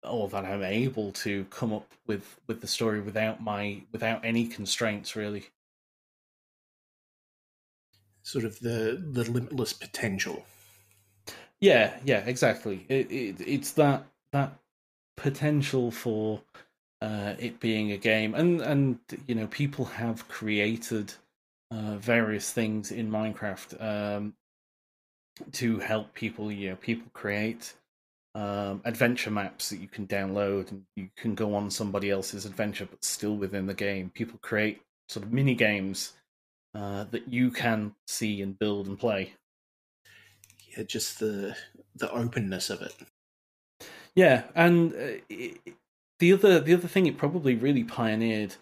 or 0.05 0.27
that 0.29 0.45
I'm 0.45 0.63
able 0.63 1.11
to 1.13 1.45
come 1.45 1.73
up 1.73 1.91
with, 2.07 2.39
with 2.47 2.61
the 2.61 2.67
story 2.67 3.01
without 3.01 3.41
my 3.41 3.83
without 3.91 4.23
any 4.25 4.47
constraints, 4.47 5.15
really. 5.15 5.45
Sort 8.23 8.45
of 8.45 8.59
the 8.59 9.03
the 9.11 9.29
limitless 9.29 9.73
potential. 9.73 10.45
Yeah, 11.59 11.97
yeah, 12.03 12.19
exactly. 12.25 12.85
It, 12.89 13.11
it 13.11 13.35
it's 13.39 13.71
that 13.73 14.05
that 14.31 14.53
potential 15.15 15.91
for 15.91 16.41
uh, 17.01 17.35
it 17.39 17.59
being 17.59 17.91
a 17.91 17.97
game, 17.97 18.35
and 18.35 18.61
and 18.61 18.99
you 19.27 19.35
know 19.35 19.47
people 19.47 19.85
have 19.85 20.27
created 20.27 21.13
uh, 21.71 21.95
various 21.97 22.51
things 22.51 22.91
in 22.91 23.09
Minecraft 23.09 23.81
um, 23.81 24.33
to 25.53 25.79
help 25.79 26.13
people. 26.13 26.51
You 26.51 26.71
know, 26.71 26.75
people 26.75 27.07
create 27.13 27.73
um, 28.35 28.81
adventure 28.85 29.31
maps 29.31 29.69
that 29.69 29.79
you 29.79 29.87
can 29.87 30.07
download, 30.07 30.71
and 30.71 30.83
you 30.95 31.09
can 31.15 31.35
go 31.35 31.53
on 31.53 31.69
somebody 31.69 32.09
else's 32.09 32.45
adventure, 32.45 32.87
but 32.89 33.03
still 33.03 33.35
within 33.35 33.67
the 33.67 33.73
game. 33.73 34.11
People 34.13 34.39
create 34.41 34.81
sort 35.09 35.25
of 35.25 35.31
mini 35.31 35.53
games 35.53 36.13
uh, 36.75 37.05
that 37.11 37.27
you 37.27 37.51
can 37.51 37.93
see 38.07 38.41
and 38.41 38.57
build 38.57 38.87
and 38.87 38.97
play. 38.97 39.33
Yeah, 40.75 40.83
just 40.83 41.19
the 41.19 41.55
the 41.95 42.11
openness 42.11 42.69
of 42.69 42.81
it. 42.81 42.95
Yeah, 44.15 44.43
and 44.55 44.93
uh, 44.93 45.21
it, 45.29 45.59
the 46.19 46.33
other 46.33 46.59
the 46.59 46.73
other 46.73 46.87
thing 46.87 47.05
it 47.05 47.17
probably 47.17 47.55
really 47.55 47.83
pioneered 47.83 48.55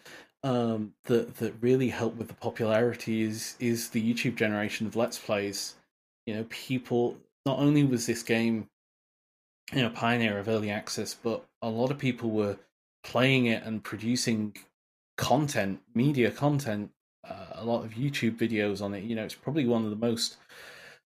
um, 0.43 0.93
that 1.05 1.37
that 1.37 1.53
really 1.61 1.89
helped 1.89 2.17
with 2.17 2.27
the 2.27 2.33
popularity 2.33 3.21
is 3.21 3.55
is 3.59 3.89
the 3.89 4.13
YouTube 4.13 4.35
generation 4.35 4.87
of 4.87 4.95
Let's 4.95 5.19
Plays. 5.19 5.75
You 6.25 6.35
know, 6.35 6.45
people 6.49 7.17
not 7.45 7.59
only 7.59 7.83
was 7.83 8.05
this 8.05 8.23
game, 8.23 8.67
you 9.73 9.81
know, 9.81 9.89
pioneer 9.89 10.37
of 10.37 10.47
early 10.47 10.69
access, 10.69 11.13
but 11.13 11.45
a 11.61 11.69
lot 11.69 11.91
of 11.91 11.97
people 11.97 12.31
were 12.31 12.57
playing 13.03 13.45
it 13.47 13.63
and 13.63 13.83
producing 13.83 14.55
content, 15.17 15.81
media 15.93 16.31
content 16.31 16.91
uh, 17.23 17.47
a 17.53 17.65
lot 17.65 17.83
of 17.83 17.91
YouTube 17.91 18.37
videos 18.37 18.81
on 18.81 18.93
it. 18.93 19.03
You 19.03 19.15
know, 19.15 19.23
it's 19.23 19.35
probably 19.35 19.65
one 19.65 19.83
of 19.83 19.89
the 19.89 19.95
most 19.95 20.37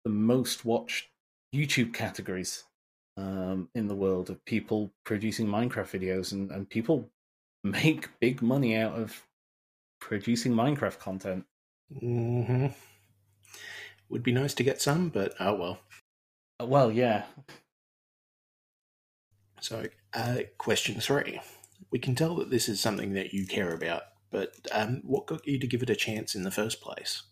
the 0.04 0.10
most 0.10 0.64
watched 0.64 1.08
YouTube 1.54 1.94
categories 1.94 2.64
um, 3.16 3.68
in 3.74 3.88
the 3.88 3.94
world 3.94 4.30
of 4.30 4.44
people 4.44 4.92
producing 5.04 5.46
Minecraft 5.46 5.98
videos, 6.00 6.32
and, 6.32 6.50
and 6.50 6.68
people 6.68 7.10
make 7.64 8.18
big 8.20 8.42
money 8.42 8.76
out 8.76 8.94
of 8.94 9.26
producing 10.00 10.52
Minecraft 10.52 10.98
content. 10.98 11.46
hmm 12.00 12.66
Would 14.08 14.22
be 14.22 14.32
nice 14.32 14.54
to 14.54 14.62
get 14.64 14.80
some, 14.82 15.08
but 15.08 15.34
oh 15.40 15.54
well. 15.54 15.78
Uh, 16.60 16.66
Well, 16.66 16.92
yeah. 16.92 17.26
So, 19.62 19.86
uh, 20.12 20.38
question 20.58 21.00
three. 21.00 21.40
We 21.92 22.00
can 22.00 22.16
tell 22.16 22.34
that 22.36 22.50
this 22.50 22.68
is 22.68 22.80
something 22.80 23.14
that 23.14 23.32
you 23.32 23.46
care 23.46 23.72
about, 23.72 24.02
but 24.30 24.56
um, 24.72 25.02
what 25.04 25.26
got 25.26 25.46
you 25.46 25.58
to 25.60 25.66
give 25.68 25.82
it 25.82 25.90
a 25.90 25.94
chance 25.94 26.34
in 26.34 26.42
the 26.42 26.50
first 26.50 26.80
place? 26.80 27.22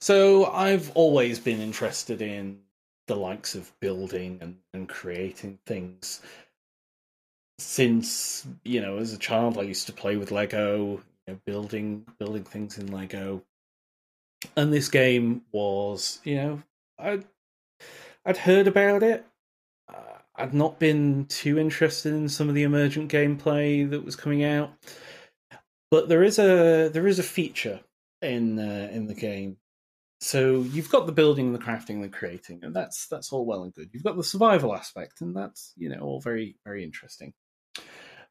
So 0.00 0.46
I've 0.46 0.90
always 0.96 1.38
been 1.38 1.60
interested 1.60 2.20
in 2.20 2.60
the 3.06 3.14
likes 3.14 3.54
of 3.54 3.70
building 3.80 4.38
and, 4.40 4.56
and 4.74 4.88
creating 4.88 5.60
things. 5.64 6.22
Since, 7.58 8.46
you 8.64 8.80
know, 8.80 8.96
as 8.96 9.12
a 9.12 9.18
child 9.18 9.58
I 9.58 9.62
used 9.62 9.86
to 9.86 9.92
play 9.92 10.16
with 10.16 10.32
Lego, 10.32 11.02
you 11.26 11.34
know, 11.34 11.38
building 11.44 12.04
building 12.18 12.44
things 12.44 12.78
in 12.78 12.90
Lego. 12.90 13.44
And 14.56 14.72
this 14.72 14.88
game 14.88 15.42
was, 15.52 16.18
you 16.24 16.36
know, 16.36 16.62
I 16.98 17.20
I'd 18.24 18.38
heard 18.38 18.66
about 18.66 19.02
it. 19.02 19.24
I'd 20.40 20.54
not 20.54 20.78
been 20.78 21.26
too 21.26 21.58
interested 21.58 22.14
in 22.14 22.28
some 22.28 22.48
of 22.48 22.54
the 22.54 22.62
emergent 22.62 23.10
gameplay 23.12 23.88
that 23.90 24.04
was 24.04 24.16
coming 24.16 24.44
out. 24.44 24.72
But 25.90 26.08
there 26.08 26.22
is 26.22 26.38
a 26.38 26.88
there 26.88 27.06
is 27.06 27.18
a 27.18 27.24
feature 27.24 27.80
in 28.22 28.58
uh, 28.58 28.88
in 28.92 29.06
the 29.06 29.14
game 29.14 29.56
so 30.20 30.60
you've 30.60 30.90
got 30.90 31.06
the 31.06 31.12
building, 31.12 31.52
the 31.52 31.58
crafting, 31.58 32.02
the 32.02 32.08
creating, 32.08 32.60
and 32.62 32.76
that's 32.76 33.06
that's 33.08 33.32
all 33.32 33.46
well 33.46 33.62
and 33.62 33.74
good. 33.74 33.88
You've 33.92 34.04
got 34.04 34.16
the 34.16 34.24
survival 34.24 34.74
aspect, 34.74 35.22
and 35.22 35.34
that's 35.34 35.72
you 35.76 35.88
know 35.88 36.00
all 36.00 36.20
very 36.20 36.56
very 36.64 36.84
interesting. 36.84 37.32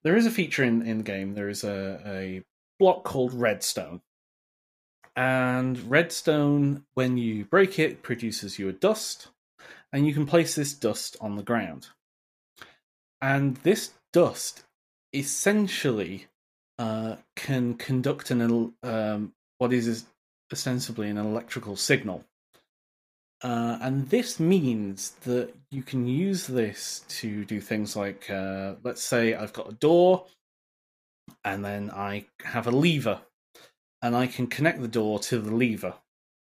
There 0.03 0.15
is 0.15 0.27
a 0.27 0.31
feature 0.31 0.63
in 0.63 0.83
in 0.83 0.99
the 0.99 1.03
game. 1.03 1.33
There 1.33 1.49
is 1.49 1.63
a 1.63 2.01
a 2.05 2.43
block 2.77 3.03
called 3.05 3.33
redstone, 3.33 4.01
and 5.15 5.79
redstone, 5.89 6.83
when 6.93 7.17
you 7.17 7.45
break 7.45 7.79
it, 7.79 8.03
produces 8.03 8.59
you 8.59 8.69
a 8.69 8.73
dust, 8.73 9.29
and 9.91 10.05
you 10.05 10.13
can 10.13 10.27
place 10.27 10.53
this 10.53 10.73
dust 10.73 11.17
on 11.19 11.37
the 11.37 11.43
ground. 11.43 11.87
And 13.21 13.57
this 13.57 13.91
dust 14.13 14.63
essentially 15.13 16.27
uh, 16.77 17.17
can 17.35 17.73
conduct 17.75 18.31
an 18.31 18.73
um, 18.83 19.33
what 19.57 19.73
is 19.73 20.05
ostensibly 20.51 21.09
an 21.09 21.17
electrical 21.17 21.75
signal. 21.75 22.23
Uh, 23.41 23.77
and 23.81 24.09
this 24.09 24.39
means 24.39 25.11
that 25.21 25.53
you 25.71 25.81
can 25.81 26.07
use 26.07 26.47
this 26.47 27.03
to 27.07 27.45
do 27.45 27.61
things 27.61 27.95
like, 27.95 28.29
uh, 28.29 28.75
let's 28.83 29.01
say 29.01 29.33
I've 29.33 29.53
got 29.53 29.69
a 29.69 29.75
door, 29.75 30.25
and 31.45 31.63
then 31.63 31.89
I 31.91 32.25
have 32.43 32.67
a 32.67 32.71
lever, 32.71 33.21
and 34.01 34.15
I 34.15 34.27
can 34.27 34.47
connect 34.47 34.81
the 34.81 34.87
door 34.89 35.19
to 35.19 35.39
the 35.39 35.55
lever, 35.55 35.93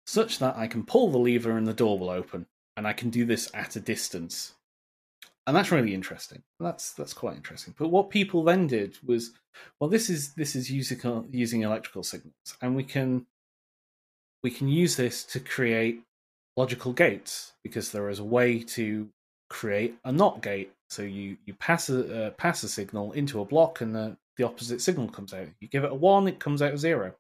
such 0.06 0.38
that 0.40 0.56
I 0.56 0.68
can 0.68 0.84
pull 0.84 1.10
the 1.10 1.18
lever 1.18 1.58
and 1.58 1.68
the 1.68 1.74
door 1.74 1.98
will 1.98 2.12
open, 2.12 2.46
and 2.78 2.88
I 2.88 2.94
can 2.94 3.10
do 3.10 3.26
this 3.26 3.50
at 3.56 3.76
a 3.76 3.80
distance. 3.80 4.54
And 5.46 5.56
that's 5.56 5.72
really 5.72 5.94
interesting. 5.94 6.42
That's 6.60 6.94
that's 6.94 7.14
quite 7.14 7.36
interesting. 7.36 7.76
But 7.78 7.90
what 7.90 8.10
people 8.10 8.44
then 8.44 8.68
did 8.68 8.98
was, 9.06 9.32
well, 9.80 9.90
this 9.90 10.10
is 10.10 10.34
this 10.36 10.56
is 10.56 10.72
using 10.72 11.28
using 11.32 11.64
electrical 11.64 12.04
signals, 12.04 12.58
and 12.62 12.76
we 12.76 12.84
can 12.84 13.26
we 14.42 14.52
can 14.52 14.68
use 14.70 14.96
this 14.96 15.24
to 15.26 15.40
create 15.40 16.02
logical 16.56 16.94
gates 16.94 17.54
because 17.64 17.92
there 17.92 18.10
is 18.10 18.20
a 18.20 18.24
way 18.24 18.60
to 18.60 19.10
create 19.50 19.96
a 20.06 20.12
not 20.12 20.42
gate. 20.42 20.72
So 20.90 21.02
you 21.02 21.38
you 21.46 21.54
pass 21.56 21.90
a 21.90 22.28
uh, 22.28 22.30
pass 22.32 22.64
a 22.64 22.70
signal 22.70 23.12
into 23.12 23.42
a 23.42 23.46
block, 23.46 23.82
and 23.82 23.94
the 23.94 24.16
the 24.38 24.46
opposite 24.46 24.82
signal 24.82 25.10
comes 25.10 25.34
out. 25.34 25.48
You 25.60 25.68
give 25.68 25.84
it 25.84 25.92
a 25.92 25.96
one, 25.96 26.28
it 26.28 26.40
comes 26.40 26.62
out 26.62 26.74
a 26.74 26.78
zero. 26.78 27.14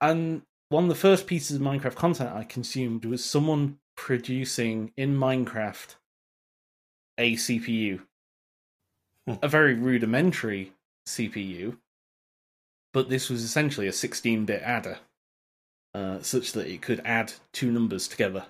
And 0.00 0.42
one 0.68 0.84
of 0.84 0.88
the 0.88 0.94
first 0.94 1.26
pieces 1.26 1.56
of 1.56 1.62
Minecraft 1.62 1.96
content 1.96 2.34
I 2.34 2.44
consumed 2.44 3.04
was 3.04 3.24
someone 3.24 3.78
producing 3.96 4.92
in 4.96 5.16
Minecraft 5.16 5.96
a 7.18 7.34
CPU, 7.34 8.00
Hmm. 9.26 9.34
a 9.40 9.48
very 9.48 9.74
rudimentary 9.74 10.72
CPU, 11.06 11.78
but 12.92 13.08
this 13.08 13.30
was 13.30 13.44
essentially 13.44 13.86
a 13.86 13.92
16 13.92 14.44
bit 14.44 14.62
adder 14.62 14.98
uh, 15.94 16.20
such 16.22 16.52
that 16.52 16.66
it 16.66 16.82
could 16.82 17.00
add 17.04 17.32
two 17.52 17.70
numbers 17.70 18.08
together, 18.08 18.46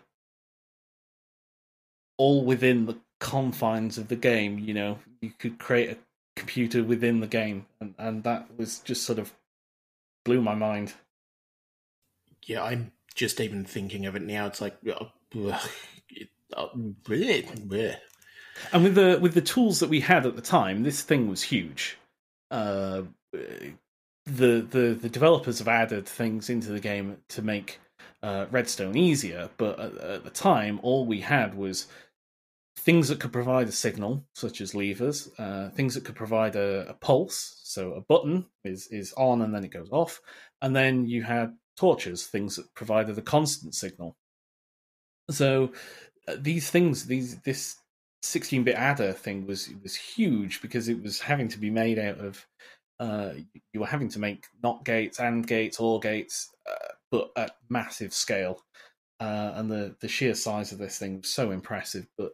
all 2.17 2.45
within 2.45 2.87
the 2.87 2.99
confines 3.21 3.99
of 3.99 4.09
the 4.09 4.17
game. 4.17 4.59
You 4.59 4.75
know, 4.75 4.99
you 5.21 5.31
could 5.31 5.59
create 5.59 5.91
a 5.91 5.99
computer 6.37 6.83
within 6.83 7.21
the 7.21 7.27
game, 7.27 7.67
and, 7.81 7.95
and 7.99 8.25
that 8.25 8.57
was 8.57 8.79
just 8.81 9.03
sort 9.05 9.19
of 9.19 9.35
blew 10.25 10.41
my 10.41 10.55
mind. 10.55 10.95
Yeah, 12.47 12.63
I'm 12.65 12.93
just 13.15 13.41
even 13.41 13.65
thinking 13.65 14.07
of 14.07 14.17
it 14.17 14.23
now. 14.23 14.47
It's 14.47 14.61
like, 14.61 14.77
uh, 14.89 15.05
ugh, 15.37 15.71
it, 16.09 16.29
uh, 16.57 16.69
bleh, 16.75 17.47
bleh. 17.67 17.97
And 18.73 18.85
with 18.85 18.95
the 18.95 19.19
with 19.21 19.35
the 19.35 19.41
tools 19.41 19.81
that 19.81 19.91
we 19.91 20.01
had 20.01 20.27
at 20.27 20.37
the 20.37 20.43
time, 20.43 20.83
this 20.83 21.03
thing 21.03 21.29
was 21.29 21.43
huge. 21.43 21.99
Uh, 22.51 23.03
the 23.33 24.61
the 24.61 24.99
the 25.01 25.09
developers 25.09 25.59
have 25.59 25.69
added 25.69 26.07
things 26.07 26.49
into 26.51 26.69
the 26.69 26.81
game 26.81 27.19
to 27.29 27.43
make 27.43 27.81
uh, 28.23 28.47
Redstone 28.51 28.97
easier, 28.97 29.51
but 29.57 29.79
at, 29.79 29.97
at 29.97 30.25
the 30.25 30.31
time, 30.31 30.79
all 30.83 31.07
we 31.07 31.21
had 31.21 31.55
was 31.55 31.87
things 32.79 33.09
that 33.09 33.21
could 33.21 33.33
provide 33.33 33.69
a 33.69 33.73
signal, 33.73 34.25
such 34.35 34.61
as 34.61 34.75
levers, 34.75 35.29
uh, 35.39 35.71
things 35.71 35.95
that 35.95 36.05
could 36.05 36.15
provide 36.15 36.57
a, 36.57 36.89
a 36.89 36.95
pulse. 36.95 37.61
So 37.65 37.93
a 37.93 38.01
button 38.01 38.47
is 38.65 38.87
is 38.89 39.13
on 39.15 39.43
and 39.43 39.55
then 39.55 39.65
it 39.65 39.73
goes 39.73 39.91
off, 39.91 40.21
and 40.61 40.75
then 40.75 41.07
you 41.07 41.23
had 41.23 41.57
torches, 41.77 42.27
things 42.27 42.57
that 42.57 42.75
provided 42.75 43.19
a 43.19 43.23
constant 43.23 43.75
signal. 43.75 44.17
So 45.31 45.73
uh, 46.29 46.37
these 46.39 46.71
things, 46.71 47.07
these 47.07 47.39
this 47.41 47.77
16-bit 48.23 48.75
adder 48.75 49.13
thing 49.13 49.47
was 49.47 49.71
was 49.83 49.95
huge 49.95 50.63
because 50.63 50.89
it 50.89 51.03
was 51.03 51.21
having 51.21 51.49
to 51.49 51.59
be 51.59 51.71
made 51.71 51.99
out 51.99 52.19
of 52.19 52.47
uh, 53.01 53.33
you 53.73 53.81
were 53.81 53.87
having 53.87 54.09
to 54.09 54.21
make 54.21 54.47
not 54.63 54.85
gates 54.85 55.19
and 55.19 55.45
gates 55.45 55.81
or 55.81 55.99
gates, 55.99 56.51
uh, 56.71 56.93
but 57.11 57.33
at 57.37 57.57
massive 57.69 58.13
scale. 58.13 58.61
Uh, 59.19 59.53
and 59.57 59.71
the, 59.71 59.97
the 60.01 60.09
sheer 60.09 60.35
size 60.35 60.71
of 60.71 60.79
this 60.79 60.99
thing 60.99 61.19
was 61.19 61.29
so 61.29 61.51
impressive. 61.51 62.07
But 62.17 62.33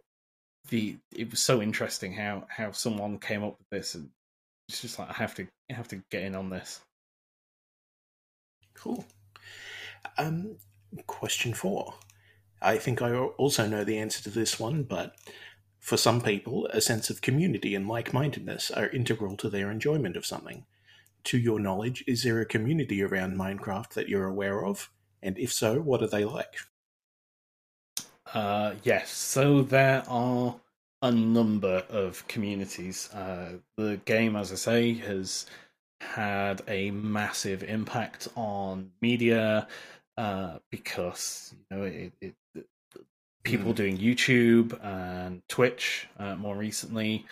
the 0.69 0.97
it 1.15 1.31
was 1.31 1.41
so 1.41 1.63
interesting 1.63 2.13
how, 2.13 2.47
how 2.49 2.73
someone 2.73 3.19
came 3.19 3.43
up 3.43 3.57
with 3.59 3.69
this, 3.71 3.95
and 3.95 4.11
it's 4.69 4.83
just 4.83 4.99
like 4.99 5.09
I 5.09 5.15
have 5.15 5.35
to 5.37 5.47
I 5.71 5.75
have 5.75 5.89
to 5.89 6.03
get 6.11 6.23
in 6.23 6.35
on 6.35 6.51
this. 6.51 6.81
Cool. 8.75 9.07
Um, 10.19 10.57
question 11.07 11.55
four. 11.55 11.95
I 12.61 12.77
think 12.77 13.01
I 13.01 13.15
also 13.15 13.67
know 13.67 13.85
the 13.85 13.99
answer 13.99 14.23
to 14.25 14.31
this 14.31 14.61
one, 14.61 14.83
but 14.83 15.17
for 15.79 15.97
some 15.97 16.21
people, 16.21 16.67
a 16.73 16.81
sense 16.81 17.11
of 17.11 17.21
community 17.21 17.75
and 17.75 17.89
like 17.89 18.13
mindedness 18.13 18.71
are 18.71 18.89
integral 18.89 19.37
to 19.37 19.49
their 19.49 19.71
enjoyment 19.71 20.17
of 20.17 20.27
something. 20.27 20.65
To 21.25 21.39
your 21.39 21.59
knowledge, 21.59 22.05
is 22.07 22.23
there 22.23 22.41
a 22.41 22.47
community 22.47 23.03
around 23.03 23.37
Minecraft 23.37 23.91
that 23.95 24.09
you're 24.09 24.27
aware 24.27 24.65
of? 24.65 24.91
And 25.23 25.39
if 25.39 25.53
so, 25.53 25.81
what 25.81 26.03
are 26.03 26.07
they 26.07 26.25
like? 26.25 26.57
Uh, 28.33 28.75
yes, 28.83 29.11
so 29.11 29.63
there 29.63 30.05
are 30.09 30.57
a 31.03 31.11
number 31.11 31.85
of 31.89 32.27
communities. 32.29 33.13
Uh, 33.13 33.59
the 33.77 34.01
game, 34.05 34.37
as 34.37 34.53
I 34.53 34.57
say, 34.57 34.95
has 34.95 35.47
had 36.01 36.63
a 36.69 36.91
massive 36.91 37.63
impact 37.63 38.29
on 38.37 38.91
media 39.01 39.67
uh, 40.17 40.59
because 40.71 41.55
you 41.71 41.77
know 41.77 41.85
it, 41.85 41.93
it, 41.95 42.13
it 42.21 42.35
people 43.51 43.73
Mm. 43.73 43.77
doing 43.77 43.99
YouTube 43.99 44.79
and 44.85 45.43
Twitch 45.49 46.09
uh, 46.19 46.37
more 46.37 46.57
recently. 46.57 47.27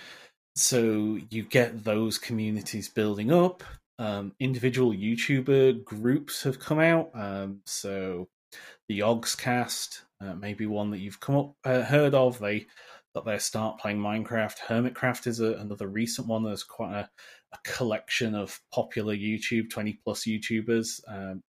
So 0.55 1.19
you 1.31 1.43
get 1.43 1.85
those 1.85 2.19
communities 2.19 2.89
building 2.89 3.31
up. 3.33 3.63
Um, 3.99 4.33
individual 4.41 4.93
YouTuber 4.93 5.85
groups 5.85 6.43
have 6.43 6.59
come 6.59 6.81
out. 6.81 7.11
Um, 7.15 7.61
so 7.67 8.29
the 8.89 9.01
Yogscast, 9.01 10.03
uh, 10.21 10.35
maybe 10.35 10.67
one 10.67 10.91
that 10.91 10.99
you've 10.99 11.21
come 11.21 11.37
up 11.37 11.55
uh, 11.65 11.83
heard 11.83 12.15
of. 12.15 12.39
They 12.39 12.67
got 13.15 13.25
their 13.25 13.39
start 13.41 13.79
playing 13.81 13.99
Minecraft. 13.99 14.57
Hermitcraft 14.67 15.27
is 15.27 15.41
a, 15.41 15.53
another 15.55 15.89
recent 15.89 16.27
one. 16.27 16.45
There's 16.45 16.63
quite 16.65 16.95
a, 16.95 17.11
a 17.53 17.59
collection 17.65 18.35
of 18.35 18.59
popular 18.73 19.15
YouTube, 19.15 19.71
twenty 19.71 19.99
plus 20.05 20.25
YouTubers, 20.25 21.01
um, 21.09 21.43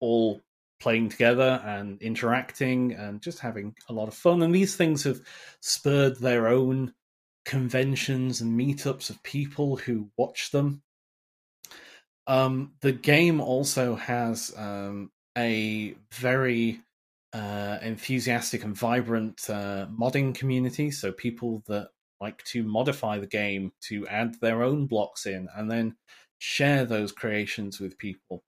all 0.00 0.40
playing 0.80 1.08
together 1.08 1.60
and 1.64 2.00
interacting 2.00 2.92
and 2.92 3.20
just 3.20 3.38
having 3.40 3.74
a 3.88 3.92
lot 3.92 4.08
of 4.08 4.14
fun. 4.14 4.42
And 4.42 4.54
these 4.54 4.76
things 4.76 5.04
have 5.04 5.20
spurred 5.60 6.16
their 6.18 6.48
own 6.48 6.94
conventions 7.44 8.40
and 8.40 8.58
meetups 8.58 9.10
of 9.10 9.22
people 9.22 9.76
who 9.76 10.10
watch 10.16 10.50
them. 10.50 10.82
Um, 12.26 12.72
the 12.82 12.92
game 12.92 13.40
also 13.40 13.96
has 13.96 14.52
um, 14.56 15.10
a 15.36 15.94
very 16.12 16.80
uh, 17.32 17.78
enthusiastic 17.80 18.64
and 18.64 18.76
vibrant 18.76 19.48
uh, 19.48 19.86
modding 19.86 20.34
community. 20.34 20.90
So 20.90 21.10
people 21.10 21.62
that 21.66 21.88
like 22.20 22.42
to 22.44 22.62
modify 22.62 23.18
the 23.18 23.26
game 23.26 23.72
to 23.80 24.06
add 24.08 24.34
their 24.40 24.62
own 24.62 24.86
blocks 24.86 25.26
in 25.26 25.48
and 25.56 25.70
then 25.70 25.96
share 26.38 26.84
those 26.84 27.12
creations 27.12 27.80
with 27.80 27.98
people. 27.98 28.42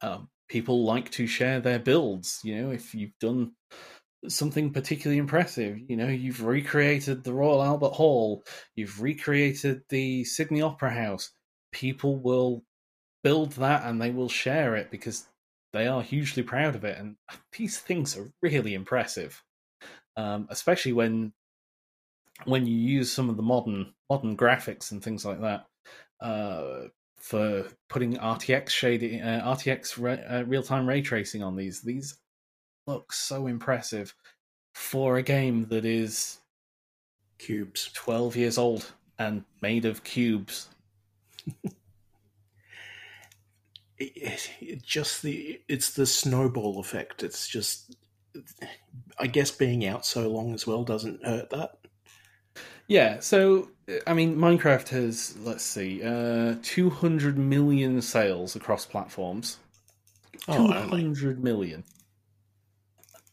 Um, 0.00 0.28
people 0.48 0.84
like 0.84 1.10
to 1.12 1.26
share 1.26 1.60
their 1.60 1.78
builds. 1.78 2.40
You 2.42 2.60
know, 2.62 2.70
if 2.70 2.94
you've 2.94 3.18
done 3.20 3.52
something 4.28 4.72
particularly 4.72 5.18
impressive, 5.18 5.78
you 5.88 5.96
know, 5.96 6.08
you've 6.08 6.44
recreated 6.44 7.22
the 7.22 7.32
Royal 7.32 7.62
Albert 7.62 7.92
Hall, 7.92 8.42
you've 8.74 9.00
recreated 9.00 9.82
the 9.88 10.24
Sydney 10.24 10.62
Opera 10.62 10.90
House, 10.90 11.30
people 11.72 12.16
will 12.16 12.64
build 13.22 13.52
that 13.52 13.84
and 13.84 14.00
they 14.00 14.10
will 14.10 14.28
share 14.28 14.76
it 14.76 14.90
because 14.90 15.26
they 15.72 15.86
are 15.86 16.02
hugely 16.02 16.42
proud 16.42 16.74
of 16.74 16.84
it. 16.84 16.98
And 16.98 17.16
these 17.56 17.78
things 17.78 18.16
are 18.16 18.32
really 18.42 18.74
impressive, 18.74 19.42
um, 20.16 20.46
especially 20.50 20.92
when 20.92 21.32
when 22.44 22.66
you 22.66 22.76
use 22.76 23.10
some 23.10 23.28
of 23.28 23.36
the 23.36 23.42
modern 23.42 23.92
modern 24.08 24.36
graphics 24.36 24.92
and 24.92 25.02
things 25.02 25.24
like 25.24 25.40
that 25.40 25.66
uh, 26.20 26.88
for 27.18 27.66
putting 27.88 28.16
RTX 28.16 28.68
shading, 28.70 29.20
uh, 29.20 29.42
RTX 29.44 29.98
re- 29.98 30.24
uh, 30.24 30.44
real 30.44 30.62
time 30.62 30.88
ray 30.88 31.02
tracing 31.02 31.42
on 31.42 31.56
these. 31.56 31.80
These 31.82 32.16
look 32.86 33.12
so 33.12 33.46
impressive 33.46 34.14
for 34.74 35.16
a 35.16 35.22
game 35.22 35.66
that 35.68 35.84
is 35.84 36.38
cubes, 37.38 37.90
twelve 37.94 38.36
years 38.36 38.58
old 38.58 38.92
and 39.18 39.44
made 39.60 39.84
of 39.84 40.04
cubes. 40.04 40.68
it, 43.98 44.50
it 44.60 44.82
just 44.82 45.22
the 45.22 45.60
it's 45.68 45.90
the 45.90 46.06
snowball 46.06 46.78
effect. 46.80 47.22
It's 47.22 47.48
just, 47.48 47.96
I 49.18 49.26
guess, 49.26 49.50
being 49.50 49.84
out 49.86 50.06
so 50.06 50.28
long 50.28 50.54
as 50.54 50.66
well 50.66 50.84
doesn't 50.84 51.24
hurt 51.24 51.50
that. 51.50 51.77
Yeah, 52.88 53.20
so 53.20 53.68
I 54.06 54.14
mean, 54.14 54.36
Minecraft 54.36 54.88
has 54.88 55.36
let's 55.38 55.62
see, 55.64 56.02
uh, 56.02 56.56
two 56.62 56.90
hundred 56.90 57.38
million 57.38 58.00
sales 58.02 58.56
across 58.56 58.86
platforms. 58.86 59.58
Oh, 60.48 60.66
Two 60.66 60.72
hundred 60.88 61.44
million, 61.44 61.84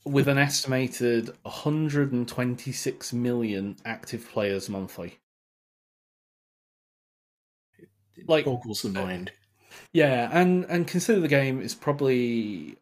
with 0.05 0.27
an 0.27 0.37
estimated 0.37 1.29
126 1.43 3.13
million 3.13 3.77
active 3.85 4.29
players 4.29 4.69
monthly. 4.69 5.19
It 8.17 8.27
Like- 8.27 8.45
boggles 8.45 8.81
the 8.81 8.89
mind. 8.89 9.31
Yeah, 9.93 10.29
and 10.31 10.65
and 10.65 10.87
consider 10.87 11.19
the 11.21 11.27
game 11.27 11.61
is 11.61 11.75
probably 11.75 12.77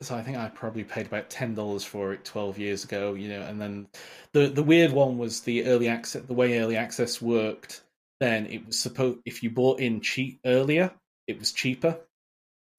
so 0.00 0.14
I 0.14 0.22
think 0.22 0.36
I 0.36 0.48
probably 0.48 0.84
paid 0.84 1.06
about 1.06 1.30
ten 1.30 1.54
dollars 1.54 1.84
for 1.84 2.12
it 2.12 2.24
twelve 2.24 2.58
years 2.58 2.84
ago, 2.84 3.14
you 3.14 3.28
know, 3.28 3.42
and 3.42 3.60
then 3.60 3.88
the 4.32 4.48
the 4.48 4.62
weird 4.62 4.92
one 4.92 5.18
was 5.18 5.40
the 5.40 5.64
early 5.64 5.88
access 5.88 6.22
the 6.22 6.34
way 6.34 6.58
early 6.58 6.76
access 6.76 7.20
worked, 7.20 7.82
then 8.20 8.46
it 8.46 8.66
was 8.66 8.78
supposed 8.78 9.18
if 9.24 9.42
you 9.42 9.50
bought 9.50 9.80
in 9.80 10.00
cheap 10.00 10.40
earlier, 10.44 10.92
it 11.26 11.38
was 11.38 11.52
cheaper. 11.52 11.98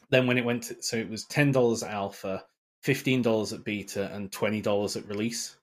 Then 0.09 0.27
when 0.27 0.37
it 0.37 0.45
went 0.45 0.63
to, 0.63 0.81
so 0.81 0.97
it 0.97 1.09
was 1.09 1.25
ten 1.25 1.51
dollars 1.51 1.83
at 1.83 1.91
alpha, 1.91 2.45
fifteen 2.83 3.21
dollars 3.21 3.53
at 3.53 3.63
beta, 3.63 4.11
and 4.13 4.31
twenty 4.31 4.61
dollars 4.61 4.95
at 4.95 5.07
release. 5.07 5.55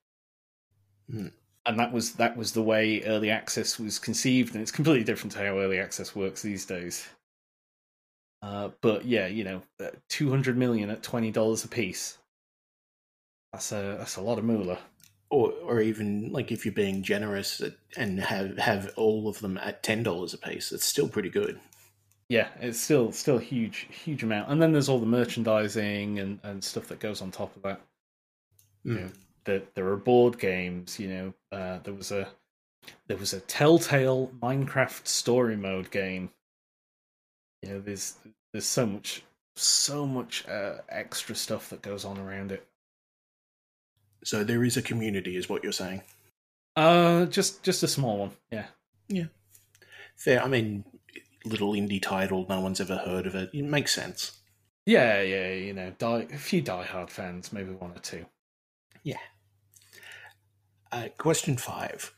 Hmm. 1.10 1.28
And 1.64 1.78
that 1.80 1.92
was 1.92 2.12
that 2.14 2.36
was 2.36 2.52
the 2.52 2.62
way 2.62 3.02
early 3.04 3.30
access 3.30 3.78
was 3.78 3.98
conceived, 3.98 4.54
and 4.54 4.62
it's 4.62 4.70
completely 4.70 5.04
different 5.04 5.32
to 5.32 5.38
how 5.38 5.58
early 5.58 5.80
access 5.80 6.14
works 6.14 6.42
these 6.42 6.64
days. 6.64 7.08
Uh, 8.46 8.70
but 8.80 9.04
yeah, 9.04 9.26
you 9.26 9.42
know, 9.42 9.60
uh, 9.80 9.90
two 10.08 10.30
hundred 10.30 10.56
million 10.56 10.88
at 10.88 11.02
twenty 11.02 11.32
dollars 11.32 11.64
a 11.64 11.68
piece. 11.68 12.16
That's 13.52 13.72
a 13.72 13.96
that's 13.98 14.16
a 14.16 14.22
lot 14.22 14.38
of 14.38 14.44
moolah. 14.44 14.78
Or, 15.30 15.52
or 15.64 15.80
even 15.80 16.30
like 16.30 16.52
if 16.52 16.64
you're 16.64 16.72
being 16.72 17.02
generous 17.02 17.60
and 17.96 18.20
have 18.20 18.56
have 18.58 18.92
all 18.96 19.26
of 19.26 19.40
them 19.40 19.58
at 19.58 19.82
ten 19.82 20.04
dollars 20.04 20.32
a 20.32 20.38
piece, 20.38 20.70
it's 20.70 20.84
still 20.84 21.08
pretty 21.08 21.28
good. 21.30 21.58
Yeah, 22.28 22.48
it's 22.60 22.78
still 22.80 23.10
still 23.10 23.38
a 23.38 23.40
huge 23.40 23.88
huge 23.90 24.22
amount. 24.22 24.48
And 24.48 24.62
then 24.62 24.70
there's 24.70 24.88
all 24.88 25.00
the 25.00 25.06
merchandising 25.06 26.20
and, 26.20 26.38
and 26.44 26.62
stuff 26.62 26.86
that 26.88 27.00
goes 27.00 27.20
on 27.20 27.32
top 27.32 27.56
of 27.56 27.62
that. 27.62 27.80
Mm. 28.86 29.00
Yeah. 29.00 29.08
There 29.44 29.62
there 29.74 29.88
are 29.88 29.96
board 29.96 30.38
games. 30.38 31.00
You 31.00 31.08
know, 31.08 31.34
uh, 31.50 31.78
there 31.82 31.94
was 31.94 32.12
a 32.12 32.28
there 33.08 33.16
was 33.16 33.32
a 33.32 33.40
Telltale 33.40 34.30
Minecraft 34.40 35.04
story 35.08 35.56
mode 35.56 35.90
game. 35.90 36.30
You 37.62 37.70
know, 37.70 37.80
there's 37.80 38.14
there's 38.52 38.66
so 38.66 38.86
much 38.86 39.22
so 39.56 40.06
much 40.06 40.46
uh, 40.48 40.78
extra 40.88 41.34
stuff 41.34 41.70
that 41.70 41.82
goes 41.82 42.04
on 42.04 42.18
around 42.18 42.52
it. 42.52 42.66
So 44.24 44.44
there 44.44 44.64
is 44.64 44.76
a 44.76 44.82
community, 44.82 45.36
is 45.36 45.48
what 45.48 45.62
you're 45.62 45.72
saying. 45.72 46.02
Uh, 46.74 47.26
just 47.26 47.62
just 47.62 47.82
a 47.82 47.88
small 47.88 48.18
one. 48.18 48.30
Yeah. 48.50 48.66
Yeah. 49.08 49.26
Fair. 50.16 50.42
I 50.42 50.48
mean, 50.48 50.84
little 51.44 51.72
indie 51.72 52.02
title, 52.02 52.46
no 52.48 52.60
one's 52.60 52.80
ever 52.80 52.96
heard 52.96 53.26
of 53.26 53.34
it. 53.34 53.50
It 53.52 53.64
makes 53.64 53.94
sense. 53.94 54.38
Yeah, 54.84 55.20
yeah, 55.20 55.52
you 55.52 55.72
know, 55.72 55.92
die, 55.98 56.28
a 56.32 56.38
few 56.38 56.62
diehard 56.62 57.10
fans, 57.10 57.52
maybe 57.52 57.72
one 57.72 57.90
or 57.90 57.98
two. 57.98 58.24
Uh, 60.92 61.08
question 61.18 61.56
five. 61.56 62.14